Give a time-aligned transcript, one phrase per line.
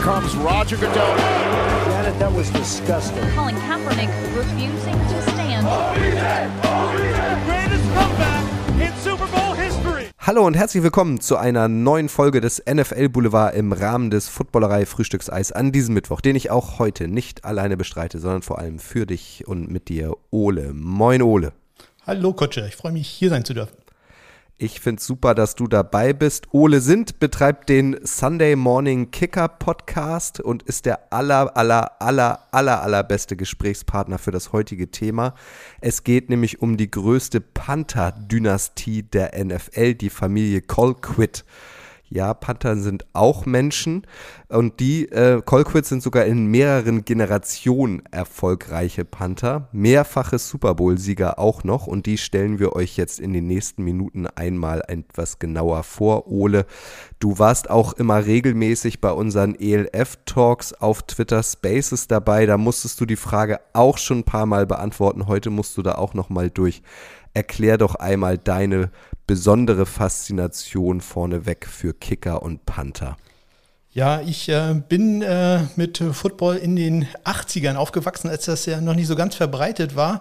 [0.00, 1.16] comes Roger Goodell.
[1.90, 3.22] Janet, that was disgusting.
[3.36, 5.66] Colin Kaepernick refusing to stand.
[7.46, 8.44] greatest comeback
[8.80, 10.06] in Super Bowl history.
[10.18, 14.86] Hallo und herzlich willkommen zu einer neuen Folge des NFL Boulevard im Rahmen des Footballerei
[14.86, 19.04] Frühstückseis an diesem Mittwoch, den ich auch heute nicht alleine bestreite, sondern vor allem für
[19.04, 20.72] dich und mit dir, Ole.
[20.72, 21.52] Moin, Ole.
[22.06, 23.76] Hallo Kutsche, ich freue mich hier sein zu dürfen.
[24.62, 26.48] Ich finde es super, dass du dabei bist.
[26.52, 32.82] Ole Sind betreibt den Sunday Morning Kicker Podcast und ist der aller, aller, aller, aller,
[32.82, 35.34] allerbeste Gesprächspartner für das heutige Thema.
[35.80, 41.46] Es geht nämlich um die größte Panther-Dynastie der NFL, die Familie Colquitt.
[42.12, 44.04] Ja, Panther sind auch Menschen.
[44.48, 51.62] Und die äh, Colquitts sind sogar in mehreren Generationen erfolgreiche Panther, mehrfache Super Bowl-Sieger auch
[51.62, 51.86] noch.
[51.86, 56.26] Und die stellen wir euch jetzt in den nächsten Minuten einmal etwas genauer vor.
[56.26, 56.66] Ole,
[57.20, 63.06] du warst auch immer regelmäßig bei unseren ELF-Talks auf Twitter Spaces dabei, da musstest du
[63.06, 66.50] die Frage auch schon ein paar Mal beantworten, heute musst du da auch noch mal
[66.50, 66.82] durch.
[67.34, 68.90] Erklär doch einmal deine
[69.26, 73.16] besondere Faszination vorneweg für Kicker und Panther.
[73.92, 78.94] Ja, ich äh, bin äh, mit Football in den 80ern aufgewachsen, als das ja noch
[78.94, 80.20] nicht so ganz verbreitet war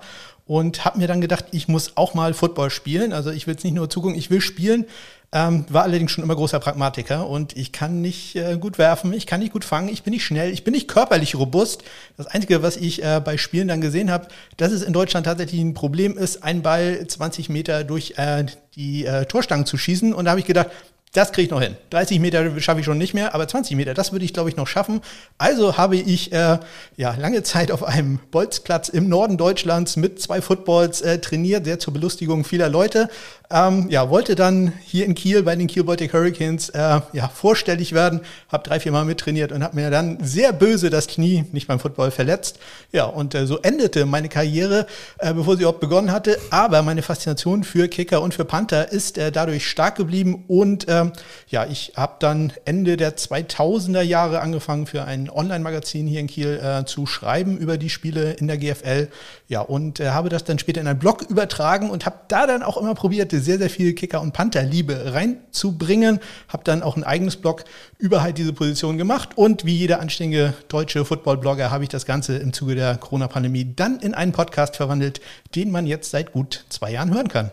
[0.49, 3.13] und habe mir dann gedacht, ich muss auch mal Football spielen.
[3.13, 4.85] Also ich will es nicht nur zugucken, ich will spielen.
[5.31, 9.27] Ähm, war allerdings schon immer großer Pragmatiker und ich kann nicht äh, gut werfen, ich
[9.27, 11.83] kann nicht gut fangen, ich bin nicht schnell, ich bin nicht körperlich robust.
[12.17, 14.27] Das Einzige, was ich äh, bei Spielen dann gesehen habe,
[14.57, 19.05] dass es in Deutschland tatsächlich ein Problem ist, einen Ball 20 Meter durch äh, die
[19.05, 20.15] äh, Torstangen zu schießen.
[20.15, 20.71] Und da habe ich gedacht,
[21.13, 21.75] das kriege ich noch hin.
[21.89, 24.55] 30 Meter schaffe ich schon nicht mehr, aber 20 Meter, das würde ich, glaube ich,
[24.55, 25.01] noch schaffen.
[25.39, 26.59] Also habe ich äh,
[26.97, 31.79] ja lange Zeit auf einem Bolzplatz im Norden Deutschlands mit zwei Footballs äh, trainiert, sehr
[31.79, 33.09] zur Belustigung vieler Leute.
[33.51, 37.93] Ähm, ja, wollte dann hier in Kiel bei den Kiel Baltic Hurricanes äh, ja, vorstellig
[37.93, 41.67] werden, habe drei, vier Mal mittrainiert und habe mir dann sehr böse das Knie, nicht
[41.67, 42.59] beim Football, verletzt.
[42.91, 44.85] Ja, und äh, so endete meine Karriere,
[45.17, 46.37] äh, bevor sie überhaupt begonnen hatte.
[46.51, 50.43] Aber meine Faszination für Kicker und für Panther ist äh, dadurch stark geblieben.
[50.47, 51.11] Und ähm,
[51.47, 56.61] ja, ich habe dann Ende der 2000er Jahre angefangen, für ein Online-Magazin hier in Kiel
[56.63, 59.07] äh, zu schreiben über die Spiele in der GFL.
[59.47, 62.61] Ja, und äh, habe das dann später in einen Blog übertragen und habe da dann
[62.61, 66.19] auch immer probiert, sehr, sehr viel Kicker- und Panther-Liebe reinzubringen.
[66.47, 67.63] Habe dann auch ein eigenes Blog
[67.97, 69.37] über halt diese Position gemacht.
[69.37, 73.99] Und wie jeder anständige deutsche Football-Blogger habe ich das Ganze im Zuge der Corona-Pandemie dann
[73.99, 75.21] in einen Podcast verwandelt,
[75.55, 77.51] den man jetzt seit gut zwei Jahren hören kann.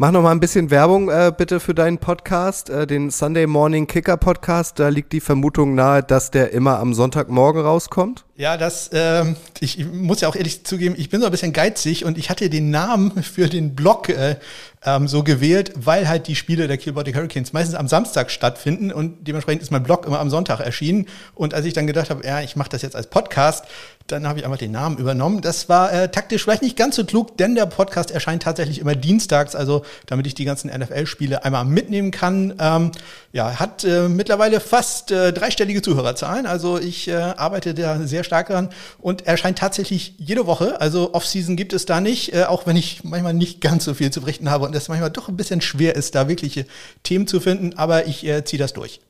[0.00, 3.88] Mach noch mal ein bisschen Werbung äh, bitte für deinen Podcast, äh, den Sunday Morning
[3.88, 4.78] Kicker Podcast.
[4.78, 8.24] Da liegt die Vermutung nahe, dass der immer am Sonntagmorgen rauskommt.
[8.36, 12.04] Ja, das, ähm, ich, muss ja auch ehrlich zugeben, ich bin so ein bisschen geizig
[12.04, 14.36] und ich hatte den Namen für den Blog äh,
[14.84, 18.92] ähm, so gewählt, weil halt die Spiele der Kiel Baltic Hurricanes meistens am Samstag stattfinden
[18.92, 21.06] und dementsprechend ist mein Blog immer am Sonntag erschienen.
[21.34, 23.64] Und als ich dann gedacht habe, ja, ich mache das jetzt als Podcast,
[24.08, 25.40] dann habe ich einfach den Namen übernommen.
[25.40, 28.94] Das war äh, taktisch vielleicht nicht ganz so klug, denn der Podcast erscheint tatsächlich immer
[28.94, 32.54] dienstags, also damit ich die ganzen NFL-Spiele einmal mitnehmen kann.
[32.58, 32.92] Ähm,
[33.32, 36.46] ja, hat äh, mittlerweile fast äh, dreistellige Zuhörerzahlen.
[36.46, 40.80] Also ich äh, arbeite da sehr stark dran und erscheint tatsächlich jede Woche.
[40.80, 44.10] Also Off-Season gibt es da nicht, äh, auch wenn ich manchmal nicht ganz so viel
[44.10, 46.66] zu berichten habe und es manchmal doch ein bisschen schwer ist, da wirkliche
[47.02, 47.74] Themen zu finden.
[47.76, 49.00] Aber ich äh, ziehe das durch.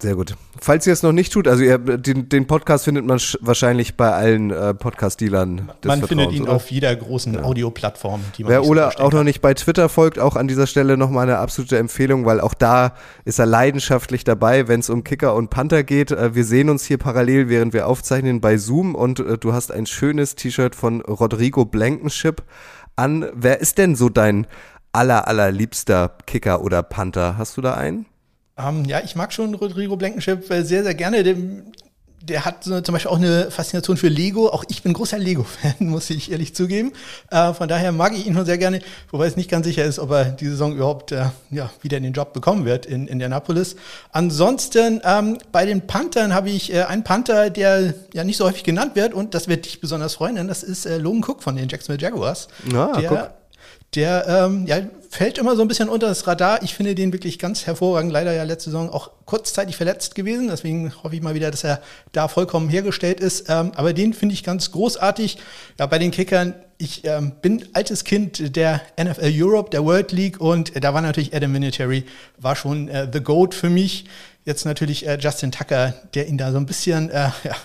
[0.00, 0.36] Sehr gut.
[0.60, 4.12] Falls ihr es noch nicht tut, also ihr, den, den Podcast findet man wahrscheinlich bei
[4.12, 5.72] allen äh, Podcast-Dealern.
[5.84, 6.52] Man findet ihn oder?
[6.52, 7.42] auf jeder großen ja.
[7.42, 8.20] Audioplattform.
[8.36, 11.24] Die man Wer Ola auch noch nicht bei Twitter folgt, auch an dieser Stelle nochmal
[11.24, 12.94] eine absolute Empfehlung, weil auch da
[13.24, 16.12] ist er leidenschaftlich dabei, wenn es um Kicker und Panther geht.
[16.12, 19.72] Äh, wir sehen uns hier parallel, während wir aufzeichnen bei Zoom und äh, du hast
[19.72, 22.44] ein schönes T-Shirt von Rodrigo Blankenship
[22.94, 23.26] an.
[23.34, 24.46] Wer ist denn so dein
[24.92, 27.36] aller, allerliebster Kicker oder Panther?
[27.36, 28.06] Hast du da einen?
[28.58, 31.22] Ähm, ja, ich mag schon Rodrigo Blankenship äh, sehr, sehr gerne.
[31.22, 31.36] Der,
[32.20, 34.48] der hat so zum Beispiel auch eine Faszination für Lego.
[34.48, 36.92] Auch ich bin großer Lego-Fan, muss ich ehrlich zugeben.
[37.30, 38.80] Äh, von daher mag ich ihn schon sehr gerne,
[39.10, 42.02] wobei es nicht ganz sicher ist, ob er diese Saison überhaupt äh, ja, wieder in
[42.02, 43.76] den Job bekommen wird in in Indianapolis.
[44.10, 48.64] Ansonsten ähm, bei den Panthern habe ich äh, einen Panther, der ja nicht so häufig
[48.64, 51.54] genannt wird und das wird dich besonders freuen, denn das ist äh, Logan Cook von
[51.54, 52.48] den Jacksonville Jaguars.
[52.74, 53.30] Ah, der guck
[53.94, 56.62] der ähm, ja, fällt immer so ein bisschen unter das Radar.
[56.62, 58.12] Ich finde den wirklich ganz hervorragend.
[58.12, 60.48] Leider ja letzte Saison auch kurzzeitig verletzt gewesen.
[60.48, 61.80] Deswegen hoffe ich mal wieder, dass er
[62.12, 63.48] da vollkommen hergestellt ist.
[63.48, 65.38] Ähm, aber den finde ich ganz großartig.
[65.78, 70.40] Ja, bei den Kickern, ich ähm, bin altes Kind der NFL Europe, der World League
[70.40, 72.04] und äh, da war natürlich Adam Vinatieri,
[72.36, 74.04] war schon äh, The GOAT für mich.
[74.44, 77.56] Jetzt natürlich äh, Justin Tucker, der ihn da so ein bisschen äh, ja,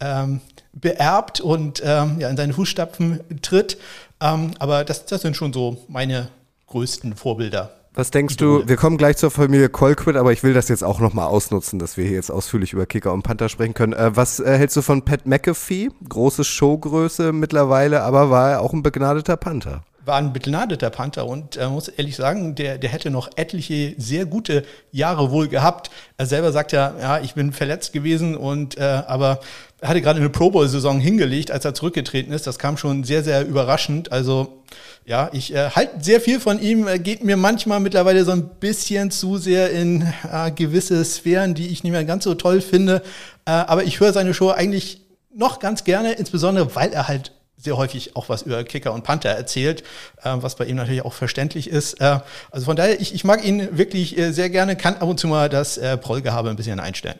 [0.00, 0.40] ähm,
[0.72, 3.76] beerbt und ähm, ja, in seine Fußstapfen tritt.
[4.22, 6.28] Ähm, aber das, das sind schon so meine
[6.68, 7.70] größten Vorbilder.
[7.94, 10.98] Was denkst du, wir kommen gleich zur Familie Colquitt, aber ich will das jetzt auch
[10.98, 13.92] nochmal ausnutzen, dass wir hier jetzt ausführlich über Kicker und Panther sprechen können.
[13.92, 15.90] Äh, was äh, hältst du von Pat McAfee?
[16.08, 21.56] Große Showgröße mittlerweile, aber war er auch ein begnadeter Panther war ein begnadeter Panther und
[21.56, 25.90] äh, muss ehrlich sagen, der, der hätte noch etliche sehr gute Jahre wohl gehabt.
[26.16, 29.38] Er selber sagt ja, ja, ich bin verletzt gewesen und äh, aber er
[29.82, 32.46] hatte gerade eine Pro Bowl-Saison hingelegt, als er zurückgetreten ist.
[32.46, 34.12] Das kam schon sehr, sehr überraschend.
[34.12, 34.62] Also
[35.04, 38.48] ja, ich äh, halte sehr viel von ihm, Er geht mir manchmal mittlerweile so ein
[38.60, 43.02] bisschen zu sehr in äh, gewisse Sphären, die ich nicht mehr ganz so toll finde.
[43.44, 45.00] Äh, aber ich höre seine Show eigentlich
[45.34, 49.30] noch ganz gerne, insbesondere weil er halt sehr häufig auch was über Kicker und Panther
[49.30, 49.82] erzählt,
[50.22, 52.00] äh, was bei ihm natürlich auch verständlich ist.
[52.00, 52.20] Äh,
[52.50, 55.26] also von daher, ich, ich mag ihn wirklich äh, sehr gerne, kann ab und zu
[55.26, 57.18] mal das äh, Prollgehabe ein bisschen einstellen.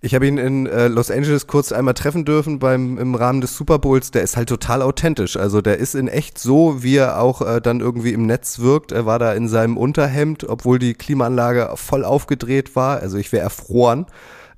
[0.00, 3.56] Ich habe ihn in äh, Los Angeles kurz einmal treffen dürfen beim im Rahmen des
[3.56, 4.10] Super Bowls.
[4.10, 5.36] Der ist halt total authentisch.
[5.36, 8.92] Also der ist in echt so, wie er auch äh, dann irgendwie im Netz wirkt.
[8.92, 13.00] Er war da in seinem Unterhemd, obwohl die Klimaanlage voll aufgedreht war.
[13.00, 14.06] Also ich wäre erfroren.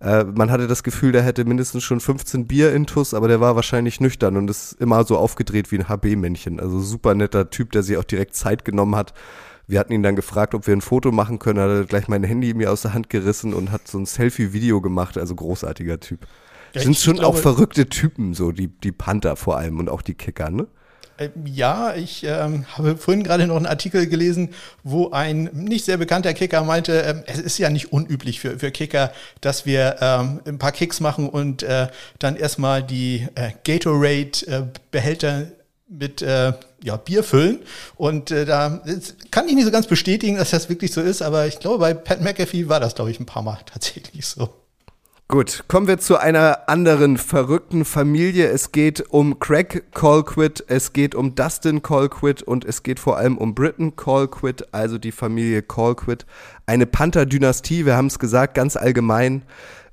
[0.00, 3.56] Äh, man hatte das Gefühl, der hätte mindestens schon 15 Bier intus, aber der war
[3.56, 6.60] wahrscheinlich nüchtern und ist immer so aufgedreht wie ein HB-Männchen.
[6.60, 9.14] Also super netter Typ, der sich auch direkt Zeit genommen hat.
[9.66, 11.58] Wir hatten ihn dann gefragt, ob wir ein Foto machen können.
[11.58, 14.80] Er hat gleich mein Handy mir aus der Hand gerissen und hat so ein Selfie-Video
[14.80, 15.16] gemacht.
[15.16, 16.26] Also großartiger Typ.
[16.74, 20.02] Ja, Sind schon glaube, auch verrückte Typen, so die, die Panther vor allem und auch
[20.02, 20.66] die Kicker, ne?
[21.16, 24.50] Ähm, ja, ich ähm, habe vorhin gerade noch einen Artikel gelesen,
[24.82, 28.72] wo ein nicht sehr bekannter Kicker meinte, ähm, es ist ja nicht unüblich für, für
[28.72, 31.86] Kicker, dass wir ähm, ein paar Kicks machen und äh,
[32.18, 35.46] dann erstmal die äh, Gatorade-Behälter äh,
[35.88, 36.52] mit äh,
[36.82, 37.60] ja, Bier füllen.
[37.96, 38.82] Und äh, da
[39.30, 41.94] kann ich nicht so ganz bestätigen, dass das wirklich so ist, aber ich glaube, bei
[41.94, 44.48] Pat McAfee war das, glaube ich, ein paar Mal tatsächlich so.
[45.26, 48.46] Gut, kommen wir zu einer anderen verrückten Familie.
[48.48, 53.38] Es geht um Craig Colquitt, es geht um Dustin Colquitt und es geht vor allem
[53.38, 56.26] um Britton Colquitt, also die Familie Colquitt.
[56.66, 59.44] Eine Panther-Dynastie, wir haben es gesagt, ganz allgemein.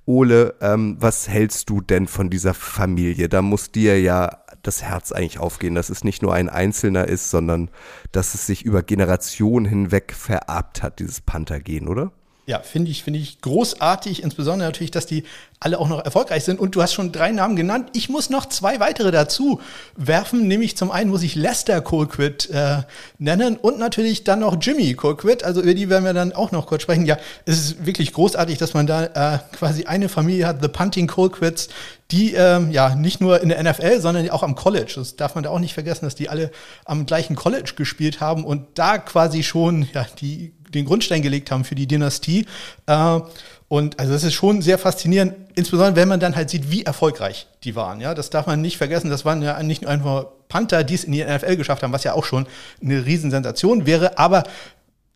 [0.05, 3.29] Ole, ähm, was hältst du denn von dieser Familie?
[3.29, 7.29] Da muss dir ja das Herz eigentlich aufgehen, dass es nicht nur ein Einzelner ist,
[7.29, 7.69] sondern
[8.11, 12.11] dass es sich über Generationen hinweg vererbt hat, dieses Panther-Gen, oder?
[12.51, 15.23] Ja, finde ich, finde ich großartig, insbesondere natürlich, dass die
[15.61, 16.59] alle auch noch erfolgreich sind.
[16.59, 17.91] Und du hast schon drei Namen genannt.
[17.93, 19.61] Ich muss noch zwei weitere dazu
[19.95, 22.79] werfen, nämlich zum einen muss ich Lester Colquitt äh,
[23.19, 25.45] nennen und natürlich dann noch Jimmy Colquitt.
[25.45, 27.05] Also über die werden wir dann auch noch kurz sprechen.
[27.05, 31.07] Ja, es ist wirklich großartig, dass man da äh, quasi eine Familie hat, The Punting
[31.07, 31.69] Colquitts,
[32.11, 34.91] die ähm, ja nicht nur in der NFL, sondern auch am College.
[34.97, 36.51] Das darf man da auch nicht vergessen, dass die alle
[36.83, 41.63] am gleichen College gespielt haben und da quasi schon ja die den Grundstein gelegt haben
[41.63, 42.45] für die Dynastie.
[42.87, 43.19] Äh,
[43.67, 47.47] und also das ist schon sehr faszinierend, insbesondere wenn man dann halt sieht, wie erfolgreich
[47.63, 48.01] die waren.
[48.01, 49.09] Ja, das darf man nicht vergessen.
[49.09, 52.03] Das waren ja nicht nur einfach Panther, die es in die NFL geschafft haben, was
[52.03, 52.47] ja auch schon
[52.83, 54.17] eine Riesensensation wäre.
[54.17, 54.43] Aber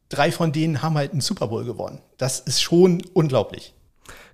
[0.08, 2.00] drei von denen haben halt einen Super Bowl gewonnen.
[2.18, 3.75] Das ist schon unglaublich.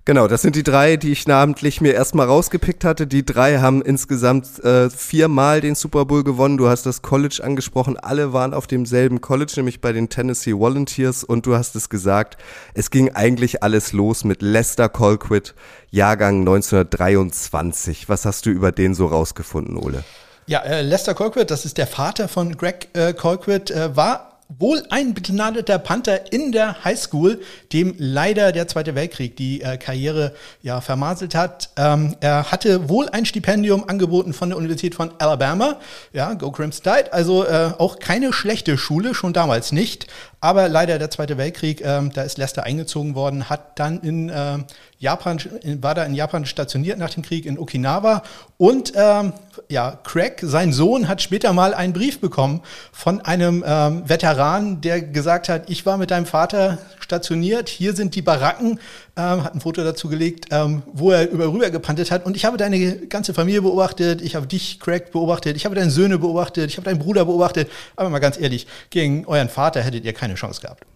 [0.04, 3.06] Genau, das sind die drei, die ich namentlich mir erstmal rausgepickt hatte.
[3.06, 6.56] Die drei haben insgesamt äh, viermal den Super Bowl gewonnen.
[6.56, 7.96] Du hast das College angesprochen.
[7.96, 11.22] Alle waren auf demselben College, nämlich bei den Tennessee Volunteers.
[11.22, 12.36] Und du hast es gesagt,
[12.74, 15.54] es ging eigentlich alles los mit Lester Colquitt,
[15.90, 18.08] Jahrgang 1923.
[18.08, 20.02] Was hast du über den so rausgefunden, Ole?
[20.46, 24.82] Ja, äh, Lester Colquitt, das ist der Vater von Greg äh, Colquitt, äh, war wohl
[24.90, 27.40] ein begnadeter Panther in der Highschool,
[27.72, 31.70] dem leider der Zweite Weltkrieg die äh, Karriere ja vermaselt hat.
[31.76, 35.78] Ähm, er hatte wohl ein Stipendium angeboten von der Universität von Alabama,
[36.12, 40.06] ja, Go Crimson Tide, also äh, auch keine schlechte Schule, schon damals nicht.
[40.42, 44.58] Aber leider der Zweite Weltkrieg, ähm, da ist Lester eingezogen worden, hat dann in äh,
[44.98, 45.38] Japan,
[45.80, 48.24] war da in Japan stationiert nach dem Krieg in Okinawa.
[48.58, 49.34] Und ähm,
[49.68, 55.00] ja, Craig, sein Sohn, hat später mal einen Brief bekommen von einem ähm, Veteran, der
[55.00, 58.80] gesagt hat, ich war mit deinem Vater stationiert, hier sind die Baracken,
[59.14, 62.24] ähm, hat ein Foto dazu gelegt, ähm, wo er über rüber gepantet hat.
[62.24, 65.90] Und ich habe deine ganze Familie beobachtet, ich habe dich, Craig, beobachtet, ich habe deine
[65.90, 67.70] Söhne beobachtet, ich habe deinen Bruder beobachtet.
[67.94, 70.86] Aber mal ganz ehrlich, gegen euren Vater hättet ihr keine Chance gehabt.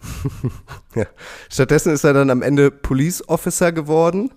[0.94, 1.04] ja.
[1.50, 4.30] Stattdessen ist er dann am Ende Police Officer geworden.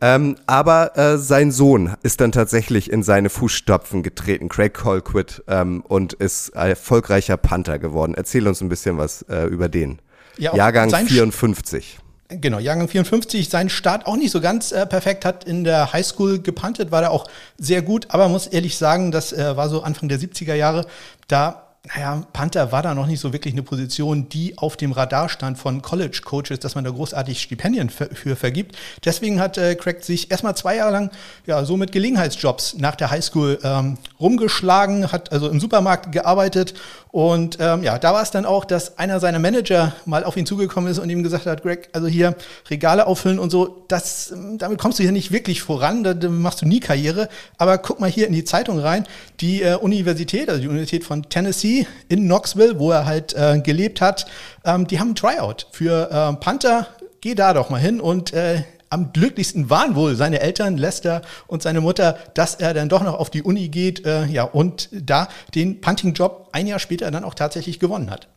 [0.00, 5.82] Ähm, aber äh, sein Sohn ist dann tatsächlich in seine Fußstapfen getreten, Craig Colquitt, ähm,
[5.88, 8.14] und ist erfolgreicher Panther geworden.
[8.14, 10.00] Erzähl uns ein bisschen was äh, über den.
[10.36, 11.98] Ja, Jahrgang 54.
[12.28, 16.40] Genau, Jahrgang 54, sein Start auch nicht so ganz äh, perfekt, hat in der Highschool
[16.40, 20.08] gepantet, war da auch sehr gut, aber muss ehrlich sagen, das äh, war so Anfang
[20.08, 20.86] der 70er Jahre,
[21.28, 25.28] da naja, Panther war da noch nicht so wirklich eine Position, die auf dem Radar
[25.28, 28.76] stand von College-Coaches, dass man da großartig Stipendien für, für vergibt.
[29.04, 31.10] Deswegen hat äh, Craig sich erstmal zwei Jahre lang
[31.46, 36.74] ja so mit Gelegenheitsjobs nach der Highschool ähm, rumgeschlagen, hat also im Supermarkt gearbeitet
[37.16, 40.44] und ähm, ja, da war es dann auch, dass einer seiner Manager mal auf ihn
[40.44, 42.34] zugekommen ist und ihm gesagt hat, Greg, also hier
[42.68, 46.60] Regale auffüllen und so, das, ähm, damit kommst du hier nicht wirklich voran, da, machst
[46.60, 47.30] du nie Karriere.
[47.56, 49.06] Aber guck mal hier in die Zeitung rein,
[49.40, 54.02] die äh, Universität, also die Universität von Tennessee in Knoxville, wo er halt äh, gelebt
[54.02, 54.26] hat,
[54.66, 56.86] ähm, die haben ein Tryout für äh, Panther.
[57.22, 61.62] Geh da doch mal hin und äh, am glücklichsten waren wohl seine Eltern, Lester und
[61.62, 65.28] seine Mutter, dass er dann doch noch auf die Uni geht äh, ja, und da
[65.54, 68.28] den Punting-Job ein Jahr später dann auch tatsächlich gewonnen hat.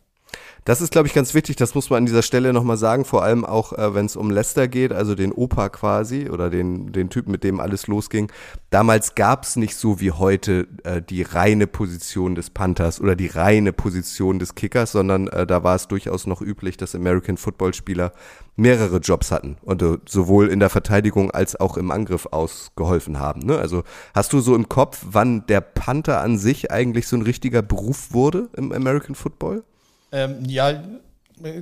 [0.65, 3.23] Das ist, glaube ich, ganz wichtig, das muss man an dieser Stelle nochmal sagen, vor
[3.23, 7.09] allem auch, äh, wenn es um Lester geht, also den Opa quasi oder den, den
[7.09, 8.31] Typen, mit dem alles losging.
[8.69, 13.27] Damals gab es nicht so wie heute äh, die reine Position des Panthers oder die
[13.27, 17.73] reine Position des Kickers, sondern äh, da war es durchaus noch üblich, dass American Football
[17.73, 18.13] Spieler
[18.55, 23.41] mehrere Jobs hatten und äh, sowohl in der Verteidigung als auch im Angriff ausgeholfen haben.
[23.41, 23.57] Ne?
[23.57, 27.61] Also hast du so im Kopf, wann der Panther an sich eigentlich so ein richtiger
[27.61, 29.63] Beruf wurde im American Football?
[30.11, 30.81] Ähm, ja,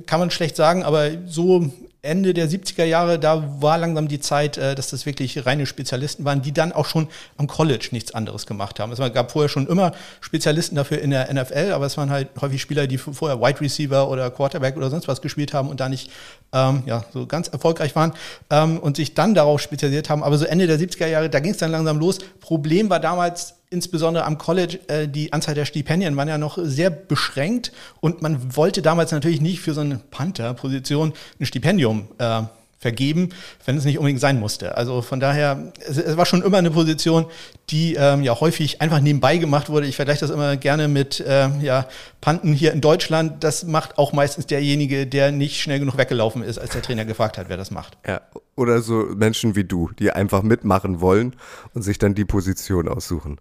[0.06, 4.56] kann man schlecht sagen, aber so Ende der 70er Jahre, da war langsam die Zeit,
[4.56, 8.46] äh, dass das wirklich reine Spezialisten waren, die dann auch schon am College nichts anderes
[8.46, 8.92] gemacht haben.
[8.92, 12.62] Es gab vorher schon immer Spezialisten dafür in der NFL, aber es waren halt häufig
[12.62, 16.10] Spieler, die vorher Wide Receiver oder Quarterback oder sonst was gespielt haben und da nicht
[16.52, 18.12] ähm, ja, so ganz erfolgreich waren
[18.50, 20.22] ähm, und sich dann darauf spezialisiert haben.
[20.22, 22.18] Aber so Ende der 70er Jahre, da ging es dann langsam los.
[22.40, 26.90] Problem war damals insbesondere am College, äh, die Anzahl der Stipendien waren ja noch sehr
[26.90, 32.42] beschränkt und man wollte damals natürlich nicht für so eine Panther-Position ein Stipendium äh,
[32.78, 33.30] vergeben,
[33.64, 34.76] wenn es nicht unbedingt sein musste.
[34.76, 37.26] Also von daher, es, es war schon immer eine Position,
[37.70, 39.86] die ähm, ja häufig einfach nebenbei gemacht wurde.
[39.86, 41.88] Ich vergleiche das immer gerne mit äh, ja,
[42.20, 43.42] Panten hier in Deutschland.
[43.42, 47.36] Das macht auch meistens derjenige, der nicht schnell genug weggelaufen ist, als der Trainer gefragt
[47.36, 47.98] hat, wer das macht.
[48.06, 48.20] Ja,
[48.54, 51.34] oder so Menschen wie du, die einfach mitmachen wollen
[51.74, 53.40] und sich dann die Position aussuchen.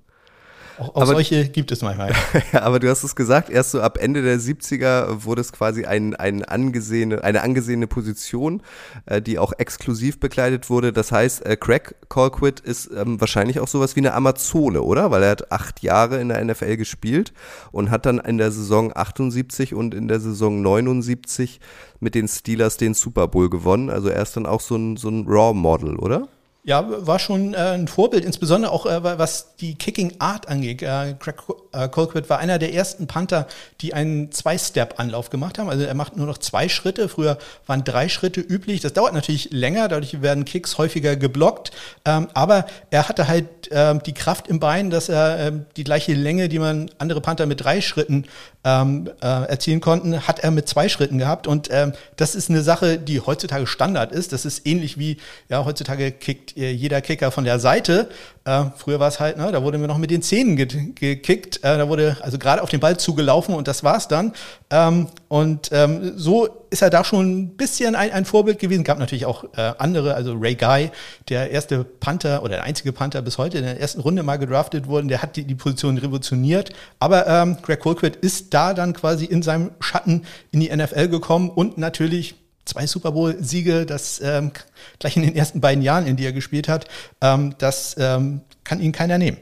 [0.78, 2.12] Auch, auch aber, solche gibt es manchmal.
[2.54, 5.86] ja, aber du hast es gesagt, erst so ab Ende der 70er wurde es quasi
[5.86, 8.62] ein, ein angesehene, eine angesehene Position,
[9.06, 10.94] äh, die auch exklusiv bekleidet wurde.
[10.94, 15.10] Das heißt, äh, Craig Colquitt ist ähm, wahrscheinlich auch sowas wie eine Amazone, oder?
[15.10, 17.34] Weil er hat acht Jahre in der NFL gespielt
[17.72, 21.60] und hat dann in der Saison 78 und in der Saison 79
[22.00, 23.90] mit den Steelers den Super Bowl gewonnen.
[23.90, 26.28] Also er ist dann auch so ein, so ein Raw-Model, oder?
[26.68, 30.82] Ja, war schon äh, ein Vorbild, insbesondere auch äh, was die Kicking Art angeht.
[30.82, 31.38] Äh, Craig
[31.72, 33.48] äh, Colquitt war einer der ersten Panther,
[33.80, 35.70] die einen Zwei-Step-Anlauf gemacht haben.
[35.70, 37.08] Also er macht nur noch zwei Schritte.
[37.08, 38.82] Früher waren drei Schritte üblich.
[38.82, 41.72] Das dauert natürlich länger, dadurch werden Kicks häufiger geblockt.
[42.04, 46.16] Ähm, aber er hatte halt ähm, die Kraft im Bein, dass er ähm, die gleiche
[46.16, 48.26] Länge, die man andere Panther mit drei Schritten
[48.66, 51.48] ähm, äh, erzielen konnten, hat er mit zwei Schritten gehabt.
[51.48, 54.34] Und ähm, das ist eine Sache, die heutzutage Standard ist.
[54.34, 55.16] Das ist ähnlich wie,
[55.48, 58.10] ja, heutzutage kickt jeder Kicker von der Seite.
[58.46, 61.58] Äh, früher war es halt, ne, da wurde mir noch mit den Zähnen ge gekickt.
[61.58, 64.34] Äh, da wurde also gerade auf den Ball zugelaufen und das war's dann.
[64.70, 68.84] Ähm, und ähm, so ist er da schon ein bisschen ein, ein Vorbild gewesen.
[68.84, 70.92] Gab natürlich auch äh, andere, also Ray Guy,
[71.30, 74.88] der erste Panther oder der einzige Panther bis heute in der ersten Runde mal gedraftet
[74.88, 76.72] worden, der hat die, die Position revolutioniert.
[77.00, 81.50] Aber ähm, Greg Colquitt ist da dann quasi in seinem Schatten in die NFL gekommen
[81.50, 82.36] und natürlich
[82.68, 84.52] zwei Super Bowl-Siege, das ähm,
[85.00, 86.88] gleich in den ersten beiden Jahren, in die er gespielt hat,
[87.22, 89.38] ähm, das ähm, kann ihn keiner nehmen.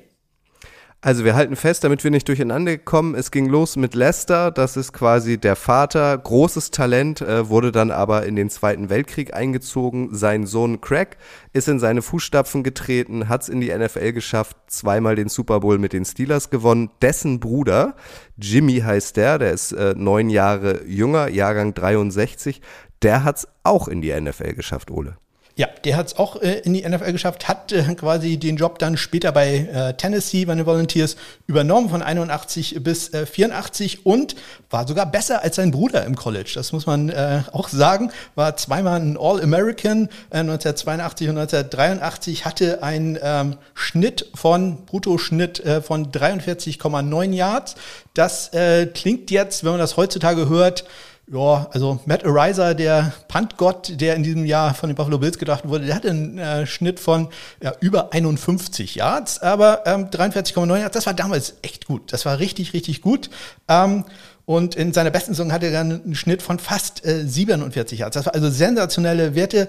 [1.06, 4.76] Also wir halten fest, damit wir nicht durcheinander kommen, es ging los mit Lester, das
[4.76, 10.16] ist quasi der Vater, großes Talent, äh, wurde dann aber in den Zweiten Weltkrieg eingezogen.
[10.16, 11.18] Sein Sohn Craig
[11.54, 15.78] ist in seine Fußstapfen getreten, hat es in die NFL geschafft, zweimal den Super Bowl
[15.78, 16.90] mit den Steelers gewonnen.
[17.04, 17.96] Dessen Bruder,
[18.38, 22.64] Jimmy heißt der, der ist äh, neun Jahre jünger, Jahrgang 63,
[23.04, 25.18] der hat es auch in die NFL geschafft, Ole.
[25.58, 28.78] Ja, der hat es auch äh, in die NFL geschafft, hat äh, quasi den Job
[28.78, 31.16] dann später bei äh, Tennessee, bei den Volunteers,
[31.48, 34.36] übernommen von 81 bis 84 äh, und
[34.70, 36.52] war sogar besser als sein Bruder im College.
[36.56, 38.12] Das muss man äh, auch sagen.
[38.36, 46.12] War zweimal ein All-American 1982 äh, und 1983, hatte einen ähm, Schnitt von, Bruttoschnitt von
[46.12, 47.76] 43,9 Yards.
[48.14, 48.52] Das
[48.94, 50.86] klingt jetzt, wenn man das heutzutage hört,
[51.28, 55.68] ja, also Matt Ariza, der Puntgott, der in diesem Jahr von den Buffalo Bills gedacht
[55.68, 57.30] wurde, der hatte einen äh, Schnitt von
[57.62, 62.14] ja, über 51 Yards, aber ähm, 43,9 Yards, das war damals echt gut.
[62.14, 63.30] Das war richtig, richtig gut.
[63.68, 64.06] Ähm,
[64.46, 68.14] und in seiner besten Saison hatte er dann einen Schnitt von fast äh, 47 Yards.
[68.14, 69.68] Das war also sensationelle Werte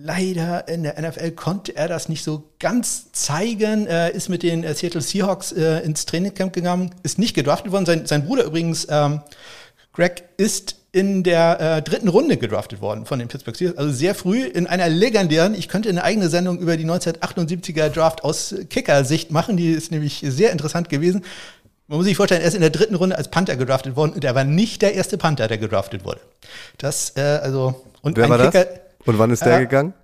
[0.00, 3.86] Leider in der NFL konnte er das nicht so ganz zeigen.
[3.86, 7.84] Er ist mit den äh, Seattle Seahawks äh, ins Trainingcamp gegangen, ist nicht gedraftet worden.
[7.84, 9.22] Sein, sein Bruder übrigens, ähm,
[9.92, 13.76] Greg, ist in der äh, dritten Runde gedraftet worden von den Pittsburgh Steelers.
[13.76, 18.24] Also sehr früh in einer legendären, ich könnte eine eigene Sendung über die 1978er Draft
[18.24, 19.56] aus Kicker-Sicht machen.
[19.56, 21.24] Die ist nämlich sehr interessant gewesen.
[21.88, 24.24] Man muss sich vorstellen, er ist in der dritten Runde als Panther gedraftet worden und
[24.24, 26.20] er war nicht der erste Panther, der gedraftet wurde.
[26.78, 29.06] Das, äh, also, und Wer war Kicker, das?
[29.06, 29.94] Und wann ist der Äh, gegangen?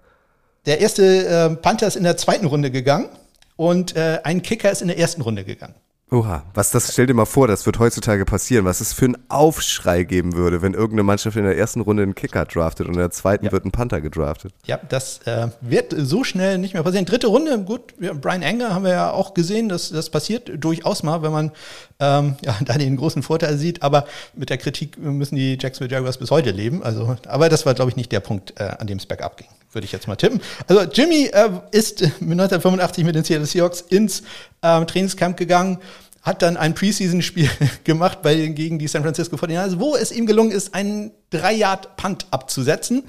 [0.66, 3.08] Der erste äh, Panther ist in der zweiten Runde gegangen
[3.56, 5.74] und äh, ein Kicker ist in der ersten Runde gegangen.
[6.14, 9.16] Oha, was das, stell dir mal vor, das wird heutzutage passieren, was es für einen
[9.28, 13.00] Aufschrei geben würde, wenn irgendeine Mannschaft in der ersten Runde einen Kicker draftet und in
[13.00, 13.50] der zweiten Ja.
[13.52, 14.52] wird ein Panther gedraftet.
[14.64, 17.04] Ja, das äh, wird so schnell nicht mehr passieren.
[17.04, 21.02] Dritte Runde, gut, ja, Brian Anger haben wir ja auch gesehen, dass das passiert durchaus
[21.02, 21.50] mal, wenn man
[21.98, 23.82] ähm, ja, da den großen Vorteil sieht.
[23.82, 24.06] Aber
[24.36, 26.84] mit der Kritik müssen die Jacksonville Jaguars bis heute leben.
[26.84, 29.48] Also, aber das war, glaube ich, nicht der Punkt, äh, an dem es bergab ging.
[29.72, 30.40] Würde ich jetzt mal tippen.
[30.68, 34.22] Also Jimmy äh, ist mit 1985 mit den Seattle Seahawks ins
[34.62, 35.78] ähm, Trainingscamp gegangen,
[36.24, 37.50] hat dann ein Preseason-Spiel
[37.84, 43.04] gemacht bei, gegen die San Francisco 49ers, wo es ihm gelungen ist, einen 3-Yard-Punt abzusetzen.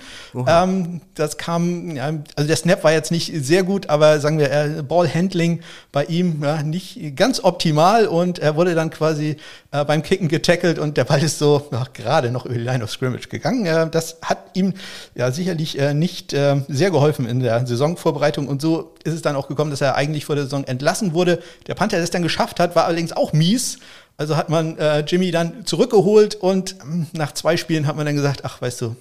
[0.48, 4.52] Ähm, das kam, ja, also der Snap war jetzt nicht sehr gut, aber sagen wir,
[4.52, 9.38] äh, Ballhandling bei ihm ja, nicht ganz optimal und er wurde dann quasi
[9.72, 12.84] äh, beim Kicken getackelt und der Ball ist so ja, gerade noch über die Line
[12.84, 13.66] of Scrimmage gegangen.
[13.66, 14.74] Äh, das hat ihm
[15.16, 19.36] ja sicherlich äh, nicht äh, sehr geholfen in der Saisonvorbereitung und so ist es dann
[19.36, 21.42] auch gekommen, dass er eigentlich vor der Saison entlassen wurde.
[21.68, 23.78] Der Panther, der es dann geschafft hat, war allerdings auch mies.
[24.18, 28.16] Also hat man äh, Jimmy dann zurückgeholt und ähm, nach zwei Spielen hat man dann
[28.16, 28.96] gesagt, ach, weißt du,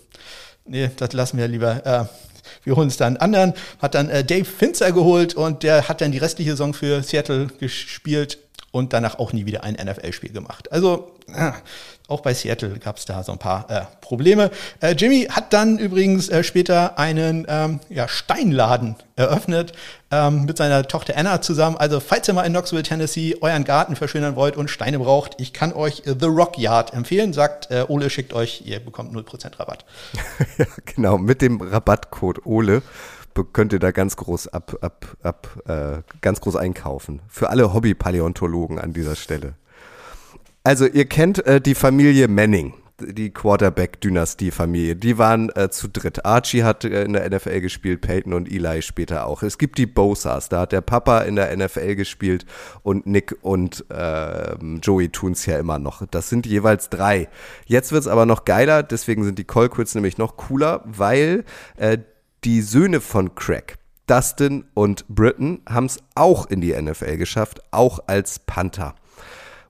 [0.64, 1.86] nee, das lassen wir lieber.
[1.86, 2.04] Äh,
[2.64, 3.54] wir holen uns da einen anderen.
[3.80, 7.46] Hat dann äh, Dave Finzer geholt und der hat dann die restliche Saison für Seattle
[7.58, 8.38] gespielt
[8.70, 10.72] und danach auch nie wieder ein NFL-Spiel gemacht.
[10.72, 11.13] Also
[12.06, 14.50] auch bei Seattle gab es da so ein paar äh, Probleme.
[14.80, 19.72] Äh, Jimmy hat dann übrigens äh, später einen ähm, ja, Steinladen eröffnet
[20.10, 21.76] ähm, mit seiner Tochter Anna zusammen.
[21.78, 25.54] Also falls ihr mal in Knoxville, Tennessee euren Garten verschönern wollt und Steine braucht, ich
[25.54, 27.32] kann euch äh, The Rock Yard empfehlen.
[27.32, 29.86] Sagt, äh, Ole schickt euch, ihr bekommt 0% Rabatt.
[30.58, 32.82] ja, genau, mit dem Rabattcode Ole
[33.52, 37.20] könnt ihr da ganz groß ab, ab, ab, äh, ganz groß einkaufen.
[37.28, 39.54] Für alle Hobby-Paläontologen an dieser Stelle.
[40.66, 44.96] Also ihr kennt äh, die Familie Manning, die Quarterback-Dynastie-Familie.
[44.96, 46.24] Die waren äh, zu dritt.
[46.24, 49.42] Archie hat äh, in der NFL gespielt, Peyton und Eli später auch.
[49.42, 52.46] Es gibt die Bosas, da hat der Papa in der NFL gespielt
[52.82, 56.06] und Nick und ähm, Joey tun's ja immer noch.
[56.06, 57.28] Das sind jeweils drei.
[57.66, 61.44] Jetzt wird's aber noch geiler, deswegen sind die Colquitts nämlich noch cooler, weil
[61.76, 61.98] äh,
[62.44, 68.38] die Söhne von Craig, Dustin und Britton, haben's auch in die NFL geschafft, auch als
[68.38, 68.94] Panther.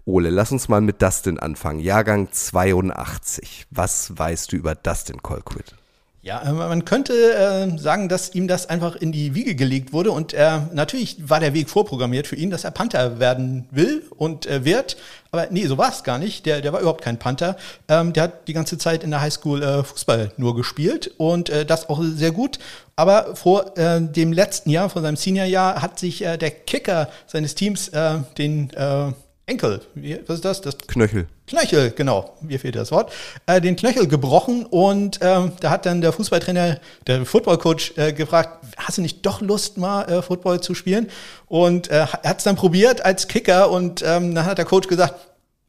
[0.06, 1.80] Ole, lass uns mal mit Dustin anfangen.
[1.80, 3.66] Jahrgang 82.
[3.70, 5.74] Was weißt du über Dustin Colquitt?
[6.20, 10.10] Ja, äh, man könnte äh, sagen, dass ihm das einfach in die Wiege gelegt wurde
[10.10, 14.46] und er natürlich war der Weg vorprogrammiert für ihn, dass er Panther werden will und
[14.46, 14.96] äh, wird.
[15.32, 16.46] Aber nee, so war es gar nicht.
[16.46, 17.56] Der, der war überhaupt kein Panther.
[17.88, 21.66] Ähm, der hat die ganze Zeit in der Highschool äh, Fußball nur gespielt und äh,
[21.66, 22.58] das auch sehr gut.
[22.96, 27.54] Aber vor äh, dem letzten Jahr, vor seinem Seniorjahr, hat sich äh, der Kicker seines
[27.54, 29.12] Teams äh, den äh,
[29.46, 30.60] Enkel, wie, was ist das?
[30.62, 31.26] Das Knöchel.
[31.46, 33.12] Knöchel, genau, mir fehlt das Wort,
[33.46, 38.64] äh, den Knöchel gebrochen und ähm, da hat dann der Fußballtrainer, der Footballcoach äh, gefragt,
[38.78, 41.10] hast du nicht doch Lust mal äh, Football zu spielen?
[41.46, 44.88] Und äh, er hat es dann probiert als Kicker und ähm, dann hat der Coach
[44.88, 45.14] gesagt,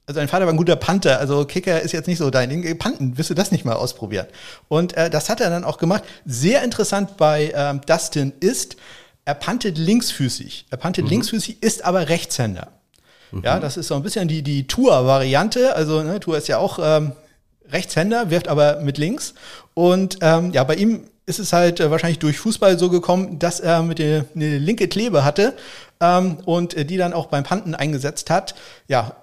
[0.07, 2.77] also dein Vater war ein guter Panther, also Kicker ist jetzt nicht so dein Ding.
[2.77, 4.27] Panten, wirst du das nicht mal ausprobieren?
[4.69, 6.03] Und äh, das hat er dann auch gemacht.
[6.25, 8.77] Sehr interessant bei ähm, Dustin ist,
[9.25, 10.67] er pantet linksfüßig.
[10.69, 12.71] Er pantet linksfüßig, ist aber Rechtshänder.
[13.43, 15.75] Ja, das ist so ein bisschen die, die Tour-Variante.
[15.75, 17.13] Also ne, Tour ist ja auch ähm,
[17.69, 19.33] Rechtshänder, wirft aber mit links.
[19.73, 23.59] Und ähm, ja, bei ihm ist es halt äh, wahrscheinlich durch Fußball so gekommen, dass
[23.59, 25.53] er mit der eine linke Klebe hatte
[25.99, 28.55] ähm, und äh, die dann auch beim Panten eingesetzt hat.
[28.87, 29.15] Ja,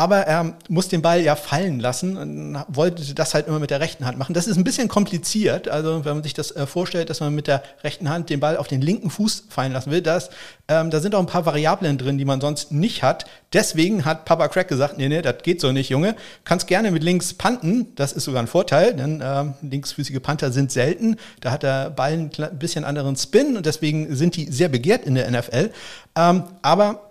[0.00, 3.80] aber er muss den Ball ja fallen lassen und wollte das halt immer mit der
[3.80, 4.32] rechten Hand machen.
[4.32, 5.68] Das ist ein bisschen kompliziert.
[5.68, 8.56] Also wenn man sich das äh, vorstellt, dass man mit der rechten Hand den Ball
[8.56, 10.30] auf den linken Fuß fallen lassen will, das,
[10.68, 13.26] ähm, da sind auch ein paar Variablen drin, die man sonst nicht hat.
[13.52, 16.16] Deswegen hat Papa Crack gesagt, nee, nee, das geht so nicht, Junge.
[16.44, 17.94] Kannst gerne mit links panten.
[17.96, 21.16] Das ist sogar ein Vorteil, denn ähm, linksfüßige Panther sind selten.
[21.42, 25.14] Da hat der Ball ein bisschen anderen Spin und deswegen sind die sehr begehrt in
[25.14, 25.72] der NFL.
[26.16, 27.09] Ähm, aber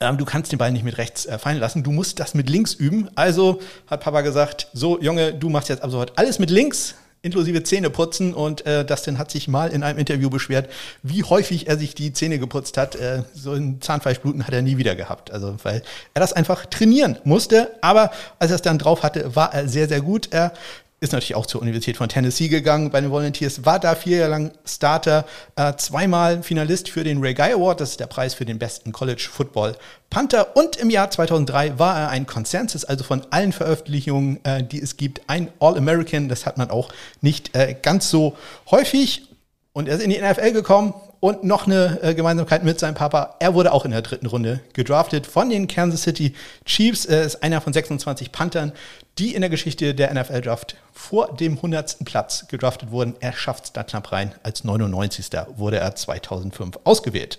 [0.00, 2.72] du kannst den Ball nicht mit rechts äh, fallen lassen, du musst das mit links
[2.72, 3.10] üben.
[3.14, 7.62] Also hat Papa gesagt, so Junge, du machst jetzt ab sofort alles mit links, inklusive
[7.62, 8.32] Zähne putzen.
[8.32, 10.70] Und äh, Dustin hat sich mal in einem Interview beschwert,
[11.02, 12.96] wie häufig er sich die Zähne geputzt hat.
[12.96, 15.30] Äh, so ein Zahnfleischbluten hat er nie wieder gehabt.
[15.30, 15.82] Also weil
[16.14, 17.70] er das einfach trainieren musste.
[17.82, 20.28] Aber als er es dann drauf hatte, war er sehr, sehr gut.
[20.30, 20.52] Er
[21.00, 24.30] ist natürlich auch zur Universität von Tennessee gegangen bei den Volunteers, war da vier Jahre
[24.30, 25.24] lang Starter,
[25.56, 28.92] äh, zweimal Finalist für den Ray Guy Award, das ist der Preis für den besten
[28.92, 29.76] College Football
[30.10, 30.56] Panther.
[30.56, 34.98] Und im Jahr 2003 war er ein Consensus, also von allen Veröffentlichungen, äh, die es
[34.98, 38.36] gibt, ein All-American, das hat man auch nicht äh, ganz so
[38.70, 39.26] häufig.
[39.72, 43.36] Und er ist in die NFL gekommen und noch eine äh, Gemeinsamkeit mit seinem Papa.
[43.38, 47.04] Er wurde auch in der dritten Runde gedraftet von den Kansas City Chiefs.
[47.04, 48.72] Er ist einer von 26 Panthern,
[49.18, 52.04] die in der Geschichte der NFL-Draft vor dem 100.
[52.04, 53.14] Platz gedraftet wurden.
[53.20, 54.34] Er schafft es da knapp rein.
[54.42, 55.26] Als 99.
[55.56, 57.38] wurde er 2005 ausgewählt.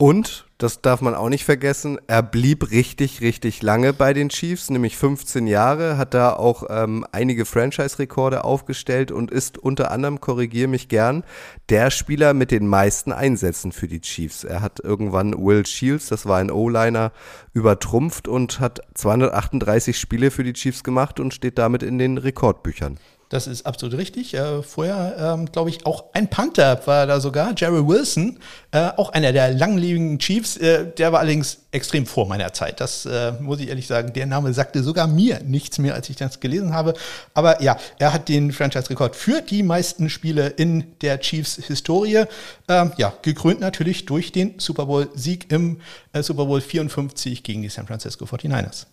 [0.00, 4.70] Und, das darf man auch nicht vergessen, er blieb richtig, richtig lange bei den Chiefs,
[4.70, 10.68] nämlich 15 Jahre, hat da auch ähm, einige Franchise-Rekorde aufgestellt und ist unter anderem, korrigiere
[10.68, 11.24] mich gern,
[11.68, 14.44] der Spieler mit den meisten Einsätzen für die Chiefs.
[14.44, 17.10] Er hat irgendwann Will Shields, das war ein O-Liner,
[17.52, 23.00] übertrumpft und hat 238 Spiele für die Chiefs gemacht und steht damit in den Rekordbüchern.
[23.28, 24.32] Das ist absolut richtig.
[24.32, 28.38] Äh, vorher, ähm, glaube ich, auch ein Panther war da sogar, Jerry Wilson,
[28.70, 30.56] äh, auch einer der langlebigen Chiefs.
[30.56, 32.80] Äh, der war allerdings extrem vor meiner Zeit.
[32.80, 34.14] Das äh, muss ich ehrlich sagen.
[34.14, 36.94] Der Name sagte sogar mir nichts mehr, als ich das gelesen habe.
[37.34, 42.24] Aber ja, er hat den Franchise-Rekord für die meisten Spiele in der Chiefs-Historie.
[42.68, 45.80] Ähm, ja, gekrönt natürlich durch den Super Bowl-Sieg im
[46.14, 48.86] äh, Super Bowl 54 gegen die San Francisco 49ers.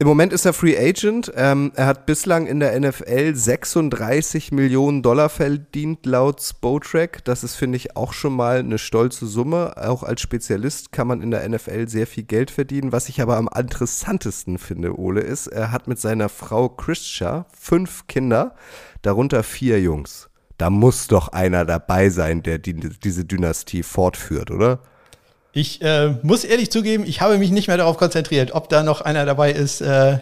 [0.00, 1.32] Im Moment ist er Free Agent.
[1.36, 7.24] Ähm, er hat bislang in der NFL 36 Millionen Dollar verdient laut Spotrack.
[7.24, 9.74] Das ist, finde ich, auch schon mal eine stolze Summe.
[9.76, 12.90] Auch als Spezialist kann man in der NFL sehr viel Geld verdienen.
[12.90, 18.08] Was ich aber am interessantesten finde, Ole, ist, er hat mit seiner Frau Christia fünf
[18.08, 18.56] Kinder,
[19.02, 20.28] darunter vier Jungs.
[20.58, 24.80] Da muss doch einer dabei sein, der die, diese Dynastie fortführt, oder?
[25.54, 29.00] Ich äh, muss ehrlich zugeben, ich habe mich nicht mehr darauf konzentriert, ob da noch
[29.00, 29.80] einer dabei ist.
[29.80, 30.18] Äh,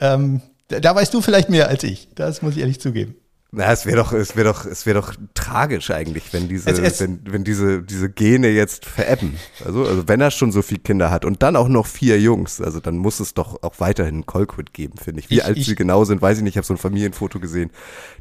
[0.00, 2.08] ähm, da weißt du vielleicht mehr als ich.
[2.14, 3.14] Das muss ich ehrlich zugeben.
[3.54, 6.78] Na, es wäre doch, es wäre doch, es wäre doch tragisch eigentlich, wenn diese, es,
[6.78, 9.36] es, wenn, wenn diese, diese Gene jetzt verebben.
[9.62, 12.62] Also, also wenn er schon so viele Kinder hat und dann auch noch vier Jungs,
[12.62, 15.28] also dann muss es doch auch weiterhin Colquitt geben, finde ich.
[15.28, 16.54] Wie ich, alt ich, sie genau sind, weiß ich nicht.
[16.54, 17.70] Ich habe so ein Familienfoto gesehen.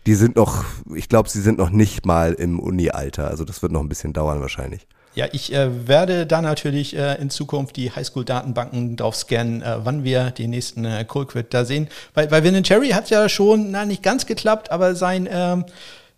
[0.06, 3.30] Die sind noch, ich glaube, sie sind noch nicht mal im Uni-Alter.
[3.30, 4.86] Also das wird noch ein bisschen dauern wahrscheinlich.
[5.14, 10.06] Ja, ich äh, werde da natürlich äh, in Zukunft die Highschool-Datenbanken drauf scannen, äh, wann
[10.06, 11.90] wir den nächsten äh, Colquitt da sehen.
[12.14, 15.66] Weil, weil Vin Cherry hat ja schon, na, nicht ganz geklappt, aber sein ähm,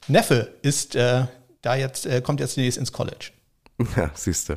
[0.07, 1.23] Neffe ist äh,
[1.63, 3.31] da jetzt, äh, kommt jetzt demnächst ins College.
[3.97, 4.53] Ja, siehst du.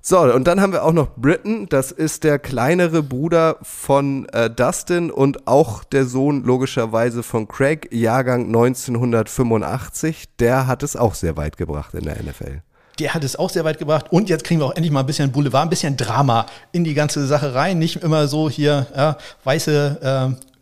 [0.00, 4.48] So, und dann haben wir auch noch Britton, das ist der kleinere Bruder von äh,
[4.48, 10.36] Dustin und auch der Sohn logischerweise von Craig, Jahrgang 1985.
[10.38, 12.62] Der hat es auch sehr weit gebracht in der NFL
[12.98, 14.06] der hat es auch sehr weit gebracht.
[14.10, 16.94] Und jetzt kriegen wir auch endlich mal ein bisschen Boulevard, ein bisschen Drama in die
[16.94, 17.78] ganze Sache rein.
[17.78, 20.55] Nicht immer so hier ja, weiße äh,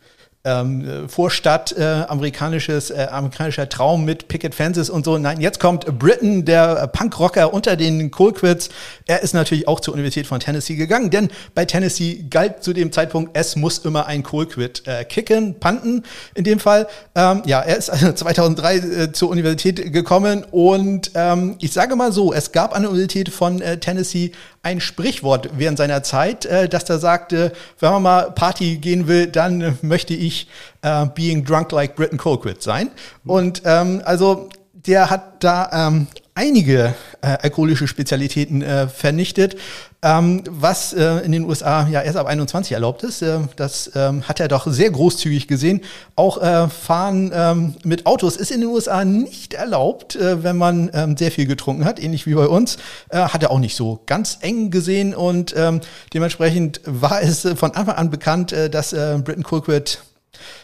[0.45, 5.17] ähm, Vorstadt, äh, amerikanisches, äh, amerikanischer Traum mit Picket Fences und so.
[5.17, 8.69] Nein, jetzt kommt Britain, der Punkrocker unter den Colquitts.
[9.07, 12.91] Er ist natürlich auch zur Universität von Tennessee gegangen, denn bei Tennessee galt zu dem
[12.91, 16.03] Zeitpunkt, es muss immer ein Colquitt äh, kicken, panten
[16.35, 16.87] in dem Fall.
[17.15, 22.11] Ähm, ja, er ist also 2003 äh, zur Universität gekommen und ähm, ich sage mal
[22.11, 24.31] so, es gab an der Universität von äh, Tennessee
[24.65, 29.27] ein Sprichwort während seiner Zeit, äh, dass er sagte, wenn man mal Party gehen will,
[29.27, 30.47] dann möchte ich
[30.81, 32.89] äh, being drunk like Britain Colquitt sein.
[33.23, 34.49] Und ähm, also
[34.87, 39.55] der hat da ähm, einige äh, alkoholische Spezialitäten äh, vernichtet,
[40.03, 43.21] ähm, was äh, in den USA ja erst ab 21 erlaubt ist.
[43.21, 45.81] Äh, das ähm, hat er doch sehr großzügig gesehen.
[46.17, 50.91] Auch äh, Fahren ähm, mit Autos ist in den USA nicht erlaubt, äh, wenn man
[50.93, 52.77] ähm, sehr viel getrunken hat, ähnlich wie bei uns.
[53.09, 55.79] Äh, hat er auch nicht so ganz eng gesehen und ähm,
[56.13, 59.99] dementsprechend war es von Anfang an bekannt, äh, dass äh, Britton Colquitt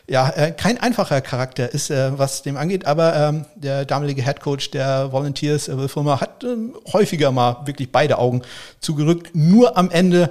[0.07, 4.41] ja, äh, kein einfacher Charakter ist, äh, was dem angeht, aber ähm, der damalige Head
[4.41, 8.41] Coach der Volunteers, äh, Will Fulmer, hat ähm, häufiger mal wirklich beide Augen
[8.79, 9.31] zugerückt.
[9.33, 10.29] Nur am Ende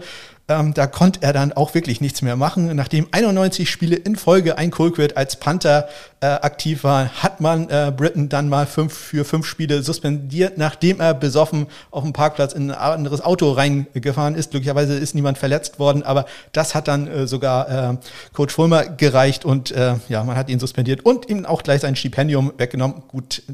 [0.51, 2.75] ähm, da konnte er dann auch wirklich nichts mehr machen.
[2.75, 5.89] Nachdem 91 Spiele in Folge ein Colquitt als Panther
[6.21, 10.99] äh, aktiv war, hat man äh, Britain dann mal fünf, für fünf Spiele suspendiert, nachdem
[10.99, 14.51] er besoffen auf dem Parkplatz in ein anderes Auto reingefahren ist.
[14.51, 17.97] Glücklicherweise ist niemand verletzt worden, aber das hat dann äh, sogar äh,
[18.33, 21.95] Coach Fulmer gereicht und äh, ja, man hat ihn suspendiert und ihm auch gleich sein
[21.95, 23.05] Stipendium weggenommen.
[23.07, 23.45] Gut,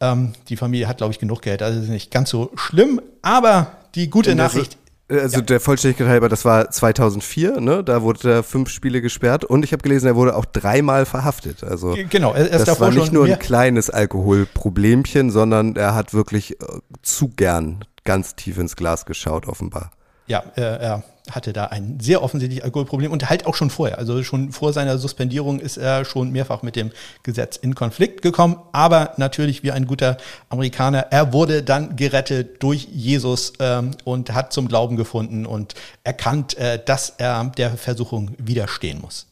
[0.00, 3.72] ähm, die Familie hat, glaube ich, genug Geld, also ist nicht ganz so schlimm, aber
[3.96, 5.42] die gute Nachricht also ja.
[5.42, 7.82] der Vollständigkeit halber, das war 2004, ne?
[7.82, 11.64] Da wurde er fünf Spiele gesperrt und ich habe gelesen, er wurde auch dreimal verhaftet.
[11.64, 16.60] Also genau, er ist das war nicht nur ein kleines Alkoholproblemchen, sondern er hat wirklich
[16.60, 16.64] äh,
[17.02, 19.90] zu gern ganz tief ins Glas geschaut, offenbar.
[20.26, 23.98] ja, äh, er hatte da ein sehr offensichtliches Alkoholproblem und halt auch schon vorher.
[23.98, 26.90] Also schon vor seiner Suspendierung ist er schon mehrfach mit dem
[27.22, 28.56] Gesetz in Konflikt gekommen.
[28.72, 30.16] Aber natürlich wie ein guter
[30.48, 36.56] Amerikaner, er wurde dann gerettet durch Jesus ähm, und hat zum Glauben gefunden und erkannt,
[36.58, 39.28] äh, dass er der Versuchung widerstehen muss.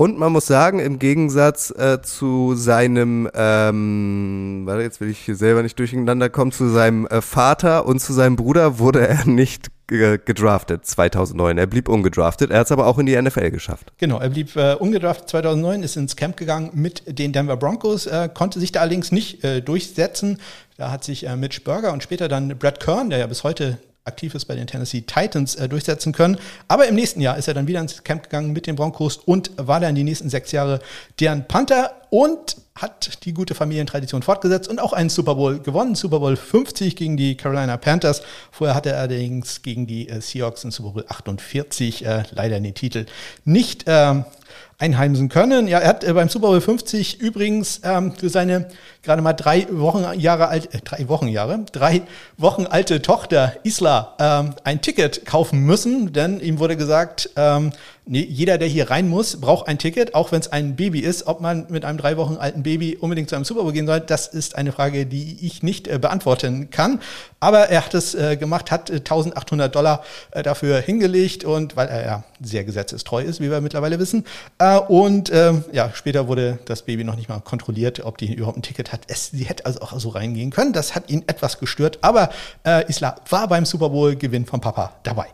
[0.00, 5.36] Und man muss sagen, im Gegensatz äh, zu seinem, ähm, warte, jetzt will ich hier
[5.36, 9.66] selber nicht durcheinander kommen, zu seinem äh, Vater und zu seinem Bruder wurde er nicht
[9.90, 11.58] gedraftet 2009.
[11.58, 13.92] Er blieb ungedraftet, er hat es aber auch in die NFL geschafft.
[13.98, 18.28] Genau, er blieb äh, ungedraftet 2009, ist ins Camp gegangen mit den Denver Broncos, äh,
[18.32, 20.38] konnte sich da allerdings nicht äh, durchsetzen.
[20.76, 23.78] Da hat sich äh, Mitch Berger und später dann Brad Kern, der ja bis heute
[24.04, 26.38] aktiv ist bei den Tennessee Titans, äh, durchsetzen können.
[26.68, 29.50] Aber im nächsten Jahr ist er dann wieder ins Camp gegangen mit den Broncos und
[29.56, 30.80] war dann die nächsten sechs Jahre
[31.18, 36.20] deren Panther und hat die gute Familientradition fortgesetzt und auch einen Super Bowl gewonnen, Super
[36.20, 38.22] Bowl 50 gegen die Carolina Panthers.
[38.50, 42.74] Vorher hatte er allerdings gegen die äh, Seahawks in Super Bowl 48 äh, leider den
[42.74, 43.06] Titel
[43.44, 44.22] nicht äh,
[44.78, 45.68] einheimsen können.
[45.68, 48.68] Ja, er hat äh, beim Super Bowl 50 übrigens ähm, für seine
[49.02, 52.02] gerade mal drei Wochen Jahre alt, äh, drei Wochen Jahre, drei
[52.38, 57.72] Wochen alte Tochter Isla ähm, ein Ticket kaufen müssen, denn ihm wurde gesagt, ähm,
[58.06, 61.26] nee, jeder, der hier rein muss, braucht ein Ticket, auch wenn es ein Baby ist.
[61.26, 64.00] Ob man mit einem drei Wochen alten Baby unbedingt zu einem Super Bowl gehen soll,
[64.00, 67.00] das ist eine Frage, die ich nicht äh, beantworten kann.
[67.40, 71.88] Aber er hat es äh, gemacht, hat äh, 1800 Dollar äh, dafür hingelegt und weil
[71.88, 74.24] er ja sehr gesetzestreu ist, wie wir mittlerweile wissen.
[74.58, 78.58] Äh, und ähm, ja, später wurde das Baby noch nicht mal kontrolliert, ob die überhaupt
[78.58, 79.02] ein Ticket hat.
[79.08, 80.72] Es, sie hätte also auch so reingehen können.
[80.72, 81.98] Das hat ihn etwas gestört.
[82.02, 82.30] Aber
[82.64, 85.26] äh, Isla war beim Super Bowl-Gewinn von Papa dabei.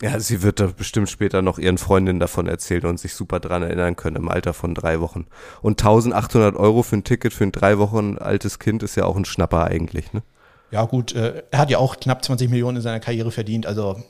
[0.00, 3.64] Ja, sie wird da bestimmt später noch ihren Freundinnen davon erzählen und sich super dran
[3.64, 5.26] erinnern können im Alter von drei Wochen.
[5.60, 9.16] Und 1800 Euro für ein Ticket für ein drei Wochen altes Kind ist ja auch
[9.16, 10.22] ein Schnapper eigentlich, ne?
[10.70, 14.00] Ja, gut, äh, er hat ja auch knapp 20 Millionen in seiner Karriere verdient, also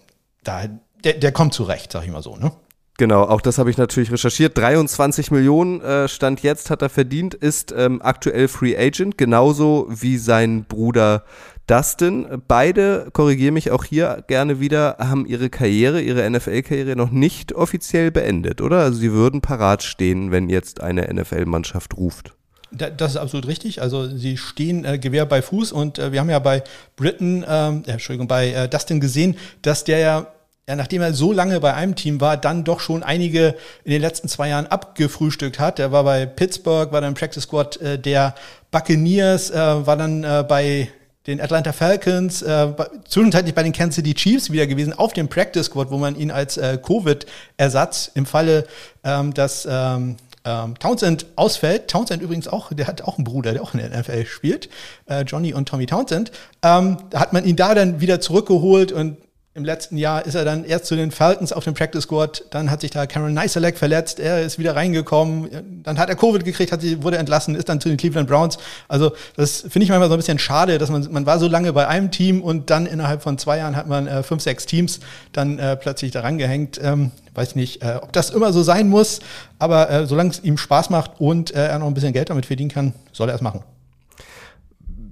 [0.45, 0.67] da,
[1.05, 2.53] der, der kommt zurecht, sag ich mal so, ne?
[2.99, 4.59] Genau, auch das habe ich natürlich recherchiert.
[4.59, 10.19] 23 Millionen äh, Stand jetzt hat er verdient, ist ähm, aktuell Free Agent, genauso wie
[10.19, 11.23] sein Bruder
[11.69, 12.43] Dustin.
[12.49, 18.11] Beide, korrigiere mich auch hier gerne wieder, haben ihre Karriere, ihre NFL-Karriere noch nicht offiziell
[18.11, 18.79] beendet, oder?
[18.79, 22.35] Also sie würden parat stehen, wenn jetzt eine NFL-Mannschaft ruft.
[22.71, 23.81] Das ist absolut richtig.
[23.81, 26.63] Also sie stehen äh, Gewehr bei Fuß und äh, wir haben ja bei
[26.97, 30.27] Britain, ähm, äh, Entschuldigung, bei äh, Dustin gesehen, dass der ja
[30.69, 33.55] ja, nachdem er so lange bei einem Team war, dann doch schon einige
[33.85, 35.79] in den letzten zwei Jahren abgefrühstückt hat.
[35.79, 38.35] Er war bei Pittsburgh, war dann im Practice Squad äh, der
[38.71, 40.91] Buccaneers, äh, war dann äh, bei
[41.29, 42.69] den Atlanta Falcons, äh,
[43.07, 46.31] zwischenzeitlich bei den Kansas City Chiefs wieder gewesen, auf dem Practice Squad, wo man ihn
[46.31, 48.67] als äh, Covid-Ersatz im Falle,
[49.05, 51.89] ähm, dass ähm, ähm, Townsend ausfällt.
[51.89, 54.71] Townsend übrigens auch, der hat auch einen Bruder, der auch in der NFL spielt,
[55.07, 56.33] äh, Johnny und Tommy Townsend.
[56.63, 59.19] Ähm, hat man ihn da dann wieder zurückgeholt und
[59.55, 62.71] im letzten Jahr ist er dann erst zu den Falcons auf dem Practice Squad, dann
[62.71, 66.71] hat sich da Cameron Neiselek verletzt, er ist wieder reingekommen, dann hat er Covid gekriegt,
[66.71, 68.59] hat sie, wurde entlassen, ist dann zu den Cleveland Browns.
[68.87, 71.73] Also das finde ich manchmal so ein bisschen schade, dass man, man war so lange
[71.73, 75.01] bei einem Team und dann innerhalb von zwei Jahren hat man äh, fünf, sechs Teams
[75.33, 76.79] dann äh, plötzlich daran gehängt.
[76.81, 79.21] Ähm, weiß nicht, äh, ob das immer so sein muss,
[79.59, 82.47] aber äh, solange es ihm Spaß macht und äh, er noch ein bisschen Geld damit
[82.47, 83.65] verdienen kann, soll er es machen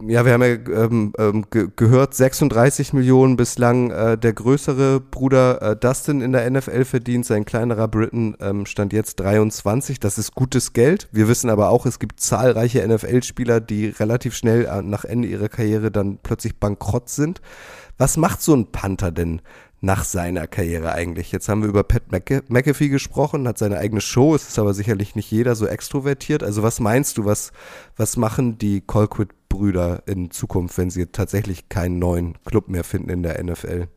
[0.09, 5.63] ja, wir haben ja ähm, ähm, ge gehört, 36 Millionen bislang äh, der größere Bruder
[5.63, 10.01] äh, Dustin in der NFL verdient, sein kleinerer Britain ähm, stand jetzt 23.
[10.01, 11.09] Das ist gutes Geld.
[11.13, 15.49] Wir wissen aber auch, es gibt zahlreiche NFL-Spieler, die relativ schnell äh, nach Ende ihrer
[15.49, 17.41] Karriere dann plötzlich bankrott sind.
[17.99, 19.41] Was macht so ein Panther denn
[19.81, 21.33] nach seiner Karriere eigentlich?
[21.33, 25.15] Jetzt haben wir über Pat McAfee gesprochen, hat seine eigene Show, es ist aber sicherlich
[25.15, 26.43] nicht jeder so extrovertiert.
[26.43, 27.53] Also was meinst du, was,
[27.97, 33.11] was machen die Colquitt Brüder in Zukunft, wenn sie tatsächlich keinen neuen Club mehr finden
[33.11, 33.89] in der NFL?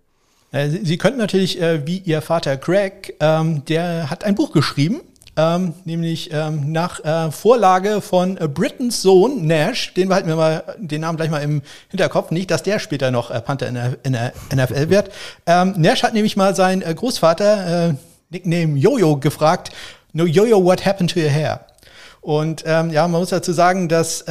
[0.51, 5.01] Äh, sie, könnten natürlich, äh, wie ihr Vater Greg, ähm, der hat ein Buch geschrieben,
[5.37, 11.01] ähm, nämlich ähm, nach äh, Vorlage von Britons Sohn Nash, den behalten wir mal den
[11.01, 13.67] Namen gleich mal im Hinterkopf, nicht, dass der später noch Panther
[14.03, 15.11] in der, NFL wird.
[15.45, 17.95] Nash hat nämlich mal seinen Großvater,
[18.29, 19.71] Nickname Jojo, gefragt,
[20.13, 21.65] No Jojo, what happened to your hair?
[22.21, 24.25] Und ja, man muss dazu sagen, dass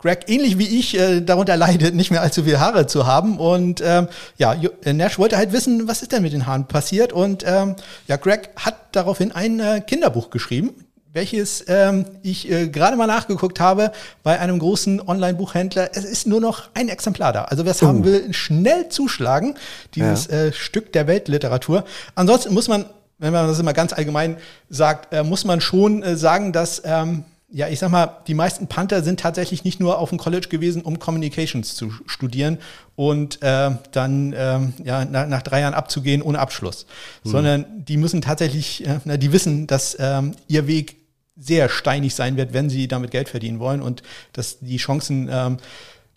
[0.00, 3.38] Greg ähnlich wie ich äh, darunter leidet, nicht mehr allzu viel Haare zu haben.
[3.38, 7.12] Und ähm, ja, äh, Nash wollte halt wissen, was ist denn mit den Haaren passiert.
[7.12, 10.72] Und ähm, ja, Greg hat daraufhin ein äh, Kinderbuch geschrieben,
[11.12, 15.90] welches ähm, ich äh, gerade mal nachgeguckt habe bei einem großen Online-Buchhändler.
[15.92, 17.44] Es ist nur noch ein Exemplar da.
[17.44, 17.88] Also wer es uh.
[17.88, 19.56] haben will, schnell zuschlagen,
[19.94, 20.44] dieses ja.
[20.44, 21.84] äh, Stück der Weltliteratur.
[22.14, 22.86] Ansonsten muss man,
[23.18, 24.38] wenn man das immer ganz allgemein
[24.70, 28.68] sagt, äh, muss man schon äh, sagen, dass ähm, ja, ich sag mal, die meisten
[28.68, 32.58] Panther sind tatsächlich nicht nur auf dem College gewesen, um Communications zu studieren
[32.94, 36.86] und äh, dann äh, ja, nach, nach, drei Jahren abzugehen ohne Abschluss,
[37.24, 37.30] mhm.
[37.30, 40.96] sondern die müssen tatsächlich, äh, na, die wissen, dass ähm, ihr Weg
[41.36, 45.56] sehr steinig sein wird, wenn sie damit Geld verdienen wollen und dass die Chancen ähm,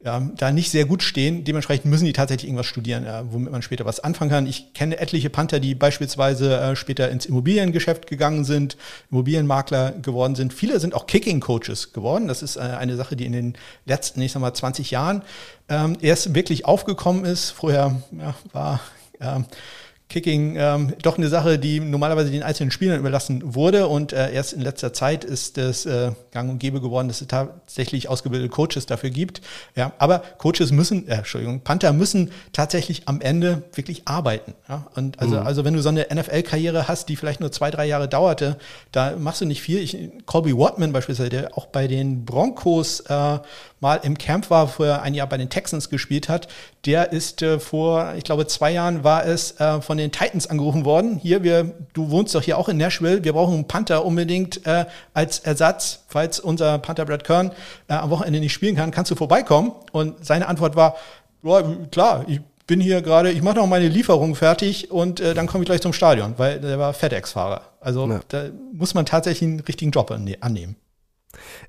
[0.03, 1.45] ja, da nicht sehr gut stehen.
[1.45, 4.47] Dementsprechend müssen die tatsächlich irgendwas studieren, äh, womit man später was anfangen kann.
[4.47, 8.75] Ich kenne etliche Panther, die beispielsweise äh, später ins Immobiliengeschäft gegangen sind,
[9.11, 10.53] Immobilienmakler geworden sind.
[10.53, 12.27] Viele sind auch Kicking-Coaches geworden.
[12.27, 13.53] Das ist äh, eine Sache, die in den
[13.85, 15.21] letzten, ich sag mal, 20 Jahren
[15.69, 17.51] ähm, erst wirklich aufgekommen ist.
[17.51, 18.81] Vorher ja, war
[19.21, 19.45] ähm,
[20.13, 23.88] Kicking ähm, doch eine Sache, die normalerweise den einzelnen Spielern überlassen wurde.
[23.88, 27.28] Und äh, erst in letzter Zeit ist es äh, gang und gäbe geworden, dass es
[27.28, 29.41] tatsächlich ausgebildete Coaches dafür gibt.
[29.76, 34.54] Ja, aber Coaches müssen, äh, Entschuldigung, Panther müssen tatsächlich am Ende wirklich arbeiten.
[34.69, 34.86] Ja?
[34.93, 35.47] Und also, mhm.
[35.47, 38.58] also wenn du so eine NFL-Karriere hast, die vielleicht nur zwei, drei Jahre dauerte,
[38.91, 39.80] da machst du nicht viel.
[39.80, 39.97] Ich,
[40.28, 43.39] Colby Watman beispielsweise, der auch bei den Broncos äh,
[43.84, 46.48] mal im Camp war, wo er ein Jahr bei den Texans gespielt hat,
[46.86, 50.86] der ist äh, vor, ich glaube, zwei Jahren war es äh, von den Titans angerufen
[50.86, 51.19] worden.
[51.22, 54.86] Hier, wir, du wohnst doch hier auch in Nashville, wir brauchen einen Panther unbedingt äh,
[55.13, 57.52] als Ersatz, falls unser Panther Brad Kern
[57.88, 59.74] äh, am Wochenende nicht spielen kann, kannst du vorbeikommen?
[59.91, 60.96] Und seine Antwort war,
[61.43, 65.48] ja, klar, ich bin hier gerade, ich mache noch meine Lieferung fertig und äh, dann
[65.48, 67.62] komme ich gleich zum Stadion, weil der war FedEx-Fahrer.
[67.82, 68.22] Also ja.
[68.30, 70.78] da muss man tatsächlich einen richtigen Job annehmen.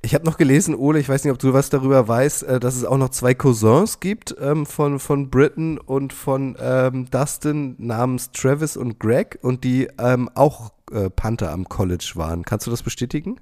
[0.02, 2.76] Ich habe noch gelesen, Ole, ich weiß nicht, ob du was darüber weißt, äh, dass
[2.76, 8.30] es auch noch zwei Cousins gibt ähm, von, von Britton und von ähm, Dustin namens
[8.32, 12.44] Travis und Greg und die ähm, auch äh, Panther am College waren.
[12.44, 13.40] Kannst du das bestätigen?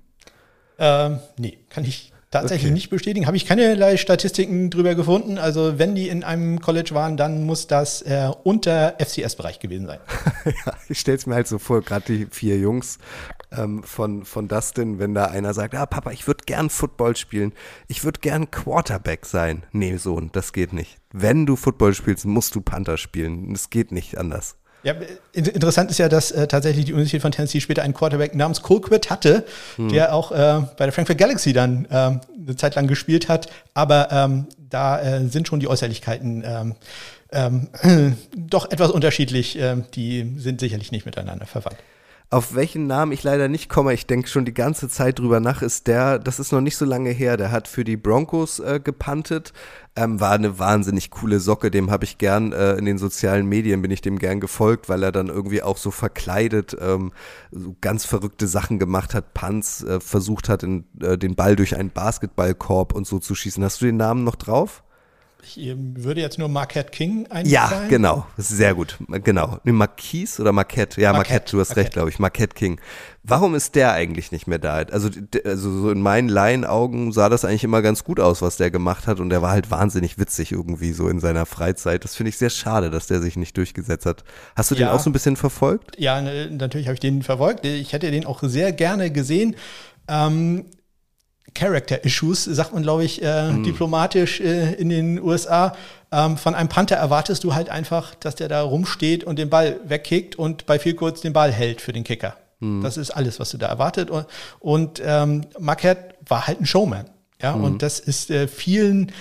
[0.78, 2.74] Ähm, nee, kann ich tatsächlich okay.
[2.74, 3.26] nicht bestätigen.
[3.26, 5.38] Habe ich keinerlei Statistiken drüber gefunden.
[5.38, 10.00] Also wenn die in einem College waren, dann muss das äh, unter FCS-Bereich gewesen sein.
[10.44, 12.98] ja, ich stelle es mir halt so vor, gerade die vier Jungs
[13.52, 17.52] ähm, von, von Dustin, wenn da einer sagt, ah Papa, ich würde gern Football spielen,
[17.86, 19.64] ich würde gern Quarterback sein.
[19.70, 20.98] Nee, Sohn, das geht nicht.
[21.12, 23.52] Wenn du Football spielst, musst du Panther spielen.
[23.52, 24.56] Es geht nicht anders.
[24.82, 24.94] Ja,
[25.32, 29.10] interessant ist ja, dass äh, tatsächlich die Universität von Tennessee später einen Quarterback namens Colquitt
[29.10, 29.44] hatte,
[29.76, 29.88] hm.
[29.90, 33.48] der auch äh, bei der Frankfurt Galaxy dann äh, eine Zeit lang gespielt hat.
[33.74, 36.74] Aber ähm, da äh, sind schon die Äußerlichkeiten ähm,
[37.30, 39.56] ähm, doch etwas unterschiedlich.
[39.58, 41.76] Ähm, die sind sicherlich nicht miteinander verwandt
[42.32, 45.60] auf welchen Namen ich leider nicht komme, ich denke schon die ganze Zeit drüber nach,
[45.60, 48.80] ist der, das ist noch nicht so lange her, der hat für die Broncos äh,
[48.82, 49.52] gepantet,
[49.96, 53.82] ähm, war eine wahnsinnig coole Socke, dem habe ich gern äh, in den sozialen Medien,
[53.82, 57.12] bin ich dem gern gefolgt, weil er dann irgendwie auch so verkleidet ähm,
[57.50, 61.76] so ganz verrückte Sachen gemacht hat, Punts, äh, versucht hat, in, äh, den Ball durch
[61.76, 63.62] einen Basketballkorb und so zu schießen.
[63.62, 64.82] Hast du den Namen noch drauf?
[65.44, 67.46] Ich würde jetzt nur Marquette King einfallen.
[67.46, 68.26] Ja, genau.
[68.36, 68.96] Sehr gut.
[69.08, 69.58] Genau.
[69.64, 71.00] Nee, Marquise oder Marquette?
[71.00, 71.84] Ja, Marquette, Marquette du hast Marquette.
[71.84, 72.18] recht, glaube ich.
[72.20, 72.80] Marquette King.
[73.24, 74.74] Warum ist der eigentlich nicht mehr da?
[74.92, 75.10] Also,
[75.44, 79.08] also so in meinen Laienaugen sah das eigentlich immer ganz gut aus, was der gemacht
[79.08, 79.18] hat.
[79.18, 82.04] Und der war halt wahnsinnig witzig irgendwie so in seiner Freizeit.
[82.04, 84.22] Das finde ich sehr schade, dass der sich nicht durchgesetzt hat.
[84.54, 84.86] Hast du ja.
[84.86, 85.98] den auch so ein bisschen verfolgt?
[85.98, 87.66] Ja, ne, natürlich habe ich den verfolgt.
[87.66, 89.56] Ich hätte den auch sehr gerne gesehen.
[90.08, 90.66] Ähm,
[91.54, 93.64] Character Issues, sagt man, glaube ich, äh, mm.
[93.64, 95.74] diplomatisch äh, in den USA.
[96.10, 99.80] Ähm, von einem Panther erwartest du halt einfach, dass der da rumsteht und den Ball
[99.84, 102.36] wegkickt und bei viel kurz den Ball hält für den Kicker.
[102.60, 102.82] Mm.
[102.82, 104.10] Das ist alles, was du da erwartet.
[104.10, 104.26] Und,
[104.60, 107.06] und ähm, Marquette war halt ein Showman.
[107.40, 107.64] Ja, mm.
[107.64, 109.12] und das ist äh, vielen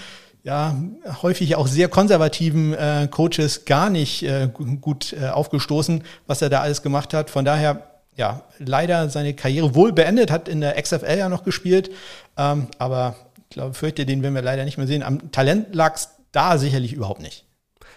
[0.44, 0.76] ja,
[1.22, 6.62] häufig auch sehr konservativen äh, Coaches gar nicht äh, gut äh, aufgestoßen, was er da
[6.62, 7.30] alles gemacht hat.
[7.30, 11.91] Von daher ja, leider seine Karriere wohl beendet, hat in der XFL ja noch gespielt,
[12.38, 13.15] ähm, aber
[13.50, 15.04] ich glaube, fürchte, den werden wir leider nicht mehr sehen.
[15.04, 17.45] Am Talent lag es da sicherlich überhaupt nicht.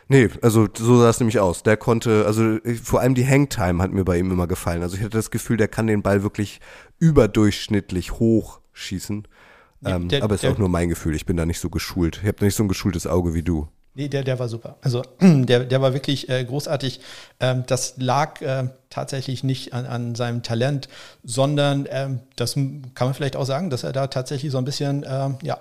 [0.08, 1.62] Nee, also so sah es nämlich aus.
[1.62, 4.82] Der konnte, also vor allem die Hangtime hat mir bei ihm immer gefallen.
[4.82, 6.60] Also ich hatte das Gefühl, der kann den Ball wirklich
[6.98, 9.26] überdurchschnittlich hoch schießen.
[9.86, 11.14] Ähm, der, aber ist auch nur mein Gefühl.
[11.14, 12.20] Ich bin da nicht so geschult.
[12.22, 13.68] Ich habe nicht so ein geschultes Auge wie du.
[13.96, 14.76] Nee, der, der war super.
[14.82, 17.00] Also der, der war wirklich äh, großartig.
[17.38, 20.88] Ähm, das lag äh, tatsächlich nicht an, an seinem Talent,
[21.22, 25.04] sondern ähm, das kann man vielleicht auch sagen, dass er da tatsächlich so ein bisschen
[25.08, 25.58] ähm, ja,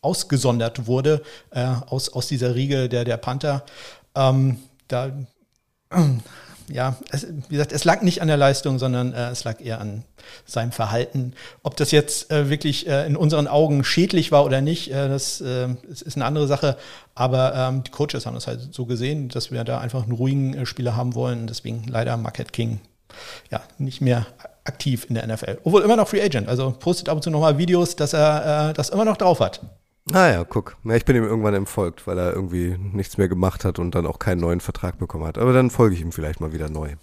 [0.00, 3.64] ausgesondert wurde äh, aus, aus dieser Riege der, der Panther.
[4.14, 5.10] Ähm, da
[6.72, 9.80] ja, es, wie gesagt, es lag nicht an der Leistung, sondern äh, es lag eher
[9.80, 10.04] an
[10.46, 11.34] seinem Verhalten.
[11.62, 15.40] Ob das jetzt äh, wirklich äh, in unseren Augen schädlich war oder nicht, äh, das,
[15.40, 16.76] äh, das, ist eine andere Sache.
[17.14, 20.54] Aber ähm, die Coaches haben es halt so gesehen, dass wir da einfach einen ruhigen
[20.54, 21.46] äh, Spieler haben wollen.
[21.46, 22.80] Deswegen leider Marquette King
[23.50, 24.26] ja nicht mehr
[24.64, 25.58] aktiv in der NFL.
[25.64, 26.48] Obwohl immer noch Free Agent.
[26.48, 29.60] Also postet ab und zu nochmal Videos, dass er das immer noch drauf hat.
[30.10, 30.76] Ah ja, guck.
[30.84, 34.06] Ja, ich bin ihm irgendwann entfolgt, weil er irgendwie nichts mehr gemacht hat und dann
[34.06, 35.38] auch keinen neuen Vertrag bekommen hat.
[35.38, 36.96] Aber dann folge ich ihm vielleicht mal wieder neu.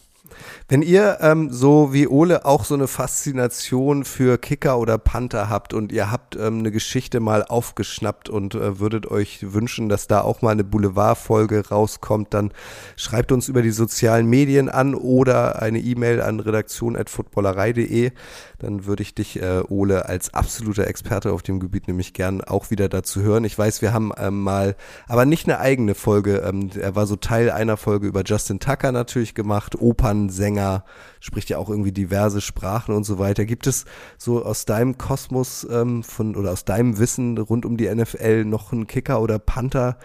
[0.68, 5.74] Wenn ihr ähm, so wie Ole auch so eine Faszination für Kicker oder Panther habt
[5.74, 10.22] und ihr habt ähm, eine Geschichte mal aufgeschnappt und äh, würdet euch wünschen, dass da
[10.22, 12.52] auch mal eine Boulevardfolge rauskommt, dann
[12.96, 18.12] schreibt uns über die sozialen Medien an oder eine E-Mail an redaktion.footballerei.de.
[18.60, 22.72] Dann würde ich dich, äh, Ole, als absoluter Experte auf dem Gebiet nämlich gern auch
[22.72, 23.46] wieder dazu hören.
[23.46, 24.76] Ich weiß, wir haben ähm, mal,
[25.08, 26.44] aber nicht eine eigene Folge.
[26.46, 30.84] Ähm, er war so Teil einer Folge über Justin Tucker natürlich gemacht, Opernsänger,
[31.22, 33.46] spricht ja auch irgendwie diverse Sprachen und so weiter.
[33.46, 33.86] Gibt es
[34.18, 38.74] so aus deinem Kosmos ähm, von oder aus deinem Wissen rund um die NFL noch
[38.74, 39.98] einen Kicker oder Panther,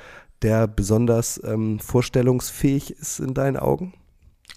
[0.43, 3.95] der besonders ähm, vorstellungsfähig ist in deinen Augen?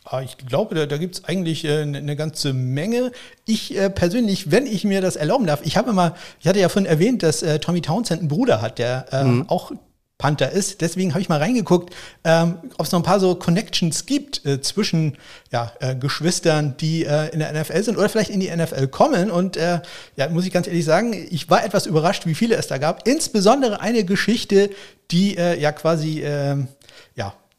[0.09, 3.11] Ah, ich glaube, da, da gibt es eigentlich äh, eine ne ganze Menge.
[3.45, 6.69] Ich äh, persönlich, wenn ich mir das erlauben darf, ich habe immer, ich hatte ja
[6.69, 9.49] vorhin erwähnt, dass äh, Tommy Townsend einen Bruder hat, der äh, mhm.
[9.49, 9.73] auch
[10.17, 10.81] Panther ist.
[10.81, 11.93] Deswegen habe ich mal reingeguckt,
[12.23, 15.17] ähm, ob es noch ein paar so Connections gibt äh, zwischen
[15.51, 19.29] ja, äh, Geschwistern, die äh, in der NFL sind oder vielleicht in die NFL kommen.
[19.29, 19.81] Und äh,
[20.15, 23.07] ja, muss ich ganz ehrlich sagen, ich war etwas überrascht, wie viele es da gab.
[23.07, 24.69] Insbesondere eine Geschichte,
[25.11, 26.67] die äh, ja quasi ähm,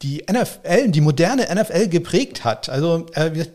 [0.03, 2.69] die NFL, die moderne NFL geprägt hat.
[2.69, 3.47] Also äh,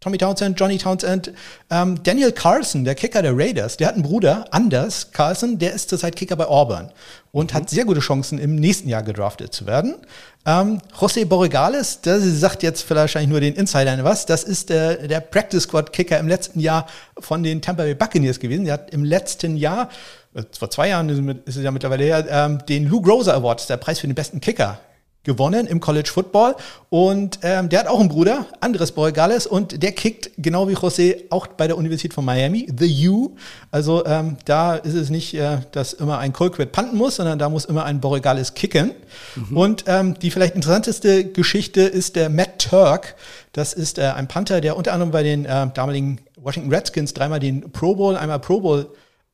[0.00, 1.32] Tommy Townsend, Johnny Townsend,
[1.70, 5.88] ähm, Daniel Carlson, der Kicker der Raiders, der hat einen Bruder, Anders Carlson, der ist
[5.88, 6.92] zurzeit Kicker bei Auburn
[7.32, 7.56] und mhm.
[7.56, 9.96] hat sehr gute Chancen, im nächsten Jahr gedraftet zu werden.
[10.44, 15.20] Ähm, José Borregales, das sagt jetzt wahrscheinlich nur den Insidern was, das ist der, der
[15.20, 16.86] Practice Squad Kicker im letzten Jahr
[17.18, 18.64] von den Tampa Bay Buccaneers gewesen.
[18.64, 19.88] Der hat im letzten Jahr,
[20.34, 21.08] äh, vor zwei Jahren
[21.46, 24.40] ist es ja mittlerweile her, ähm, den Lou Groza Award, der Preis für den besten
[24.40, 24.78] Kicker,
[25.26, 26.56] gewonnen im College Football.
[26.88, 31.24] Und ähm, der hat auch einen Bruder, Andres Borregales, und der kickt genau wie José
[31.30, 33.36] auch bei der Universität von Miami, The U.
[33.70, 37.50] Also ähm, da ist es nicht, äh, dass immer ein Colquitt panten muss, sondern da
[37.50, 38.92] muss immer ein Borregales kicken.
[39.34, 39.56] Mhm.
[39.56, 43.16] Und ähm, die vielleicht interessanteste Geschichte ist der Matt Turk.
[43.52, 47.40] Das ist äh, ein Panther, der unter anderem bei den äh, damaligen Washington Redskins dreimal
[47.40, 48.86] den Pro Bowl, einmal Pro Bowl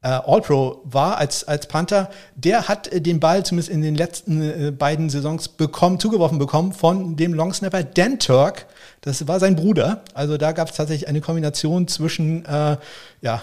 [0.03, 4.42] äh, All-Pro war als, als Panther, der hat äh, den Ball zumindest in den letzten
[4.42, 8.66] äh, beiden Saisons bekommen, zugeworfen bekommen von dem Longsnapper Dan Turk.
[9.00, 10.03] Das war sein Bruder.
[10.14, 12.76] Also da gab es tatsächlich eine Kombination zwischen äh,
[13.20, 13.42] ja,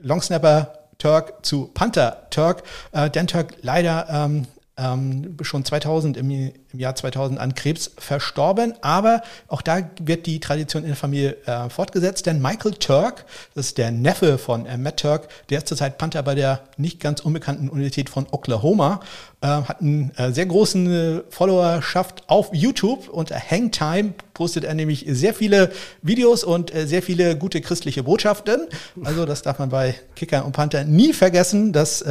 [0.00, 2.64] Longsnapper Turk zu Panther Turk.
[2.90, 4.46] Äh, Dan Turk leider ähm,
[4.82, 8.74] ähm, schon 2000 im, im, Jahr 2000 an Krebs verstorben.
[8.80, 13.24] Aber auch da wird die Tradition in der Familie äh, fortgesetzt, denn Michael Turk,
[13.54, 17.00] das ist der Neffe von äh, Matt Turk, der ist zurzeit Panther bei der nicht
[17.00, 19.00] ganz unbekannten Universität von Oklahoma,
[19.40, 25.04] äh, hat einen äh, sehr großen äh, Followerschaft auf YouTube und Hangtime postet er nämlich
[25.08, 25.70] sehr viele
[26.00, 28.66] Videos und äh, sehr viele gute christliche Botschaften.
[29.04, 32.02] Also das darf man bei Kicker und Panther nie vergessen, dass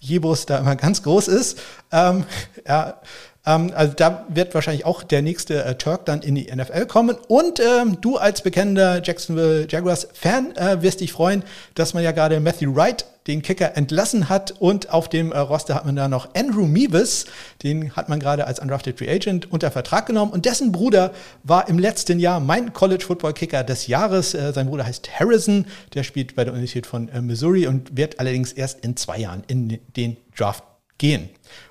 [0.00, 1.58] Jebus da immer ganz groß ist.
[1.92, 2.24] Ähm,
[2.66, 3.00] ja,
[3.48, 7.16] ähm, also da wird wahrscheinlich auch der nächste äh, Turk dann in die NFL kommen.
[7.28, 11.42] Und ähm, du als bekennender Jacksonville Jaguars-Fan äh, wirst dich freuen,
[11.74, 15.74] dass man ja gerade Matthew Wright den Kicker entlassen hat und auf dem äh, Roster
[15.74, 17.26] hat man da noch Andrew Meevis,
[17.62, 21.68] den hat man gerade als Undrafted Free Agent unter Vertrag genommen und dessen Bruder war
[21.68, 24.34] im letzten Jahr mein College Football Kicker des Jahres.
[24.34, 28.18] Äh, sein Bruder heißt Harrison, der spielt bei der Universität von äh, Missouri und wird
[28.18, 30.64] allerdings erst in zwei Jahren in den Draft
[30.96, 31.28] gehen.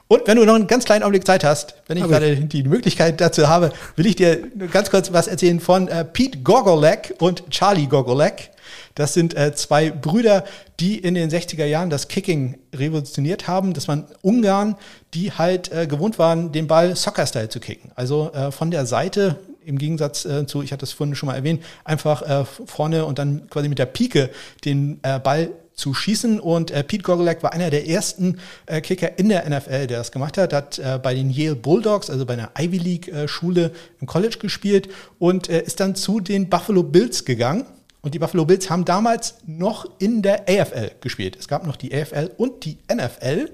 [0.10, 2.64] Und wenn du noch einen ganz kleinen Augenblick Zeit hast, wenn ich Aber gerade die
[2.64, 4.42] Möglichkeit dazu habe, will ich dir
[4.72, 8.52] ganz kurz was erzählen von äh, Pete Gogolek und Charlie Gogolek.
[8.96, 10.46] Das sind äh, zwei Brüder,
[10.80, 13.74] die in den 60er Jahren das Kicking revolutioniert haben.
[13.74, 14.76] Das waren Ungarn,
[15.14, 17.92] die halt äh, gewohnt waren, den Ball Soccer-Style zu kicken.
[17.96, 21.36] Also äh, von der Seite im Gegensatz äh, zu, ich hatte das vorhin schon mal
[21.36, 24.30] erwähnt, einfach äh, vorne und dann quasi mit der Pike
[24.64, 26.40] den äh, Ball zu schießen.
[26.40, 30.12] Und äh, Pete Gogolek war einer der ersten äh, Kicker in der NFL, der das
[30.12, 30.52] gemacht hat.
[30.52, 33.72] Hat äh, bei den Yale Bulldogs, also bei einer Ivy League äh, Schule
[34.02, 37.66] im College gespielt und äh, ist dann zu den Buffalo Bills gegangen.
[38.02, 41.38] Und die Buffalo Bills haben damals noch in der AFL gespielt.
[41.40, 43.52] Es gab noch die AFL und die NFL.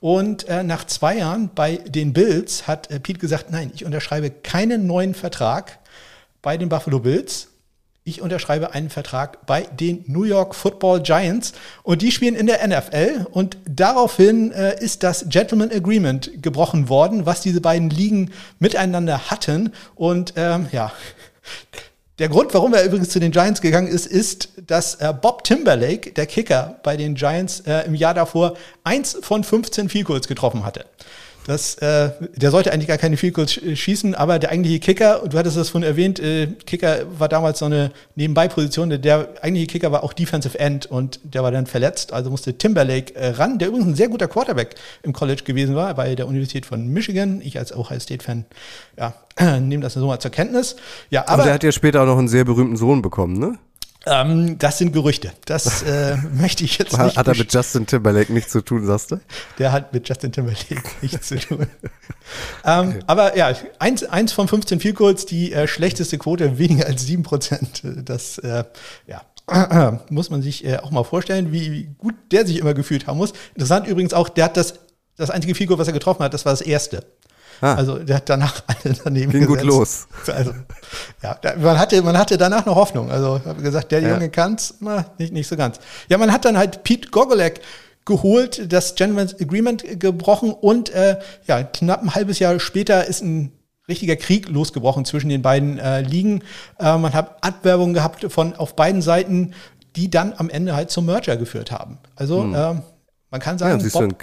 [0.00, 4.30] Und äh, nach zwei Jahren bei den Bills hat äh, Pete gesagt, nein, ich unterschreibe
[4.30, 5.78] keinen neuen Vertrag
[6.40, 7.48] bei den Buffalo Bills
[8.06, 11.52] ich unterschreibe einen Vertrag bei den New York Football Giants
[11.82, 17.26] und die spielen in der NFL und daraufhin äh, ist das Gentleman Agreement gebrochen worden,
[17.26, 18.30] was diese beiden Ligen
[18.60, 20.92] miteinander hatten und ähm, ja.
[22.20, 26.12] Der Grund, warum er übrigens zu den Giants gegangen ist, ist, dass äh, Bob Timberlake,
[26.12, 30.86] der Kicker bei den Giants, äh, im Jahr davor eins von 15 Field getroffen hatte.
[31.46, 33.36] Das, äh, der sollte eigentlich gar keine Field
[33.78, 37.66] schießen, aber der eigentliche Kicker, du hattest das vorhin erwähnt, äh, Kicker war damals so
[37.66, 42.30] eine Nebenbei-Position, der, eigentliche Kicker war auch Defensive End und der war dann verletzt, also
[42.30, 44.74] musste Timberlake äh, ran, der übrigens ein sehr guter Quarterback
[45.04, 47.40] im College gewesen war, bei der Universität von Michigan.
[47.40, 48.44] Ich als Ohio State-Fan,
[48.98, 49.14] ja,
[49.60, 50.74] nehme das so mal zur Kenntnis.
[51.10, 53.56] Ja, Aber aber der hat ja später auch noch einen sehr berühmten Sohn bekommen, ne?
[54.06, 55.32] Ähm, das sind Gerüchte.
[55.44, 59.10] Das äh, möchte ich jetzt nicht Hat er mit Justin Timberlake nichts zu tun, sagst
[59.10, 59.20] du?
[59.58, 61.66] Der hat mit Justin Timberlake nichts zu tun.
[62.64, 67.04] ähm, aber ja, eins, eins von 15 Field Goals, die äh, schlechteste Quote, weniger als
[67.04, 67.82] 7 Prozent.
[67.84, 68.64] Das, äh,
[69.06, 69.22] ja,
[70.10, 73.32] muss man sich äh, auch mal vorstellen, wie, gut der sich immer gefühlt haben muss.
[73.54, 74.74] Interessant übrigens auch, der hat das,
[75.16, 77.04] das einzige Goal, was er getroffen hat, das war das erste.
[77.60, 77.74] Ah.
[77.74, 80.06] Also der hat danach alle daneben Ging gut gesetzt.
[80.26, 80.34] los.
[80.34, 80.52] Also,
[81.22, 83.10] ja, man, hatte, man hatte danach noch Hoffnung.
[83.10, 84.10] Also habe gesagt, der Ja.
[84.10, 85.78] Junge kann's, na, nicht, nicht so ganz.
[86.08, 87.60] Ja, man hat dann halt Pete Gogolek
[88.04, 93.52] geholt, das Gentleman's Agreement gebrochen und äh, ja, knapp ein halbes Jahr später ist ein
[93.88, 96.42] richtiger Krieg losgebrochen zwischen den beiden äh, Ligen.
[96.78, 99.54] Äh, man hat Abwerbungen gehabt von auf beiden Seiten,
[99.96, 101.98] die dann am Ende halt zum Merger geführt haben.
[102.16, 102.82] Also ähm,
[103.30, 104.14] man kann Ja, sagen, du, Bob, ein,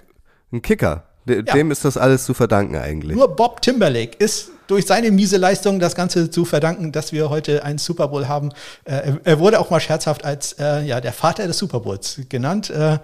[0.52, 1.04] ein Kicker.
[1.26, 3.16] De, Dem ist das alles zu verdanken eigentlich.
[3.18, 7.64] nur Bob Timberlake ist durch seine miese Leistung das Ganze zu verdanken, dass wir heute
[7.64, 8.50] einen Super Bowl haben.
[8.86, 12.70] Äh, er- wurde auch mal scherzhaft als äh, ja, der Vater des Super Bowls genannt.
[12.70, 13.00] Äh,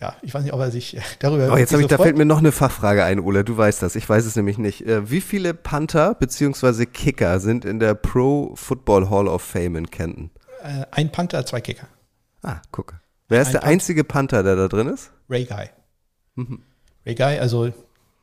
[0.00, 1.52] ja, ich weiß nicht, ob er sich darüber.
[1.52, 3.44] Oh, jetzt habe ich, da fällt mir noch eine Fachfrage ein, Ole.
[3.44, 3.94] Du weißt das.
[3.96, 4.86] Ich weiß es nämlich nicht.
[4.86, 6.86] Äh, wie viele Panther bzw.
[6.86, 10.30] Kicker sind in der Pro Football Hall of Fame in Kenton?
[10.62, 11.86] äh, ein Panther, zwei Kicker.
[12.42, 12.94] Ah, guck.
[13.28, 13.72] Wer ist Ein der Panther.
[13.72, 15.10] einzige Panther, der da drin ist?
[15.30, 15.70] Ray Guy.
[16.34, 16.62] Mhm.
[17.06, 17.72] Ray Guy, also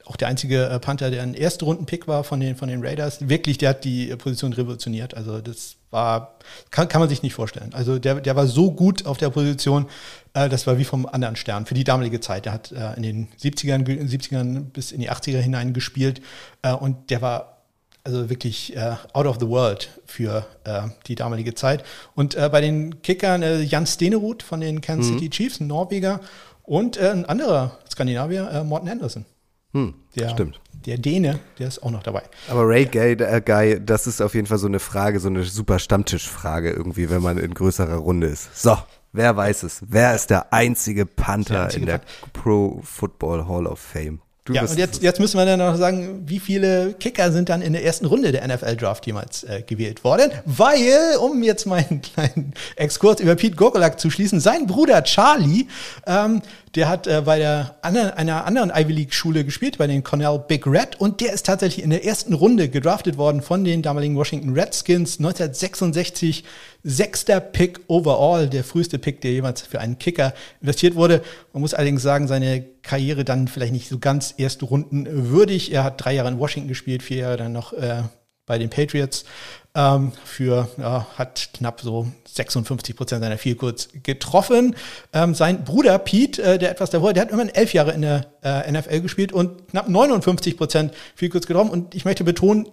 [0.06, 3.30] auch der einzige äh, Panther, der ein erste Runden-Pick war von den, von den Raiders.
[3.30, 5.14] Wirklich, der hat die äh, Position revolutioniert.
[5.14, 6.36] Also das war,
[6.72, 7.70] kann, kann man sich nicht vorstellen.
[7.74, 9.86] Also der, der war so gut auf der Position,
[10.34, 12.46] äh, das war wie vom anderen Stern für die damalige Zeit.
[12.46, 16.22] Der hat äh, in den 70ern, ge- 70ern bis in die 80er hinein gespielt
[16.64, 17.58] äh, und der war
[18.04, 21.84] also wirklich äh, out of the world für äh, die damalige Zeit.
[22.16, 26.20] Und äh, bei den Kickern äh, Jan Stenerud von den Kansas City Chiefs, ein Norweger,
[26.64, 29.26] und äh, ein anderer Skandinavier, äh, Morten Anderson.
[29.74, 30.60] Hm, Der, stimmt.
[30.86, 32.24] Der Däne, der ist auch noch dabei.
[32.50, 35.44] Aber Ray Guy, äh, Guy, das ist auf jeden Fall so eine Frage, so eine
[35.44, 38.50] super Stammtischfrage irgendwie, wenn man in größerer Runde ist.
[38.62, 38.78] So,
[39.14, 39.82] wer weiß es?
[39.88, 42.02] Wer ist der einzige Panther Der einzige in der
[42.34, 44.20] Pro Football Hall of Fame?
[44.44, 47.62] Du ja, und jetzt, jetzt müssen wir dann noch sagen, wie viele Kicker sind dann
[47.62, 50.32] in der ersten Runde der NFL-Draft jemals äh, gewählt worden?
[50.46, 55.68] Weil, um jetzt meinen kleinen Exkurs über Pete Gogolak zu schließen, sein Bruder Charlie,
[56.08, 56.42] ähm,
[56.74, 60.66] der hat äh, bei der anderen, einer anderen Ivy League-Schule gespielt, bei den Cornell Big
[60.66, 64.54] Red, und der ist tatsächlich in der ersten Runde gedraftet worden von den damaligen Washington
[64.54, 66.46] Redskins 1966.
[66.84, 71.22] Sechster Pick overall, der früheste Pick, der jemals für einen Kicker investiert wurde.
[71.54, 75.72] Man muss allerdings sagen, seine Karriere dann vielleicht nicht so ganz erste Runden würdig.
[75.72, 78.04] Er hat drei Jahre in Washington gespielt, vier Jahre dann noch äh,
[78.46, 79.26] bei den Patriots.
[79.74, 84.76] Ähm, für, ja, hat knapp so 56 Prozent seiner Field Goals getroffen.
[85.14, 88.26] Ähm, sein Bruder Pete, äh, der etwas davor, der hat immerhin elf Jahre in der
[88.44, 91.70] äh, NFL gespielt und knapp 59 Prozent Field Goals getroffen.
[91.70, 92.68] Und ich möchte betonen,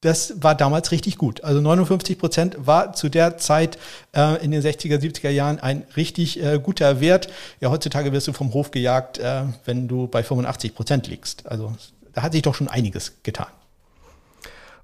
[0.00, 1.44] das war damals richtig gut.
[1.44, 3.78] Also 59 Prozent war zu der Zeit
[4.12, 7.28] äh, in den 60er, 70er Jahren ein richtig äh, guter Wert.
[7.60, 11.46] Ja, heutzutage wirst du vom Hof gejagt, äh, wenn du bei 85 Prozent liegst.
[11.46, 11.74] Also
[12.14, 13.48] da hat sich doch schon einiges getan.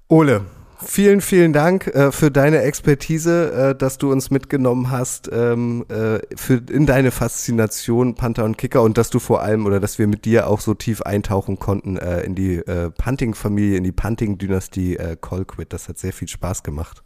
[0.07, 0.45] Ole,
[0.83, 6.19] vielen, vielen Dank äh, für deine Expertise, äh, dass du uns mitgenommen hast ähm, äh,
[6.35, 10.07] für, in deine Faszination Panther und Kicker und dass du vor allem oder dass wir
[10.07, 14.97] mit dir auch so tief eintauchen konnten äh, in die äh, Punting-Familie, in die Punting-Dynastie
[14.97, 15.73] äh, Colquitt.
[15.73, 17.01] Das hat sehr viel Spaß gemacht.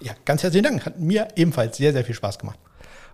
[0.00, 0.86] Ja, ganz herzlichen Dank.
[0.86, 2.58] Hat mir ebenfalls sehr, sehr viel Spaß gemacht.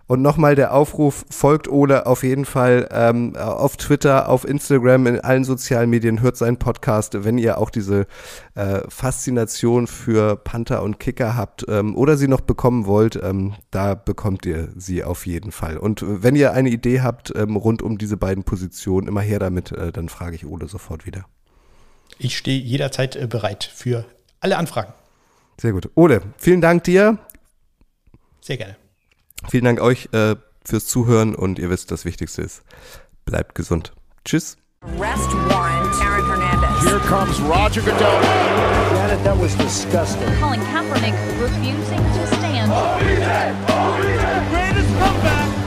[0.09, 5.19] Und nochmal der Aufruf, folgt Ole auf jeden Fall ähm, auf Twitter, auf Instagram, in
[5.19, 8.07] allen sozialen Medien, hört seinen Podcast, wenn ihr auch diese
[8.55, 13.93] äh, Faszination für Panther und Kicker habt ähm, oder sie noch bekommen wollt, ähm, da
[13.93, 15.77] bekommt ihr sie auf jeden Fall.
[15.77, 19.71] Und wenn ihr eine Idee habt ähm, rund um diese beiden Positionen, immer her damit,
[19.73, 21.25] äh, dann frage ich Ole sofort wieder.
[22.17, 24.05] Ich stehe jederzeit äh, bereit für
[24.39, 24.91] alle Anfragen.
[25.61, 25.87] Sehr gut.
[25.93, 27.19] Ole, vielen Dank dir.
[28.41, 28.78] Sehr gerne.
[29.47, 30.35] Vielen Dank euch äh,
[30.65, 32.63] fürs Zuhören und ihr wisst, das Wichtigste ist,
[33.25, 33.93] bleibt gesund.
[34.25, 34.57] Tschüss.
[34.81, 36.83] Arrest warrant, Aaron Hernandez.
[36.83, 38.21] Here comes Roger Goodell.
[38.93, 40.27] Janet, that was disgusting.
[40.39, 42.71] Colin Kaepernick refusing to stand.
[44.51, 45.58] Greatest comeback in Super Bowl history.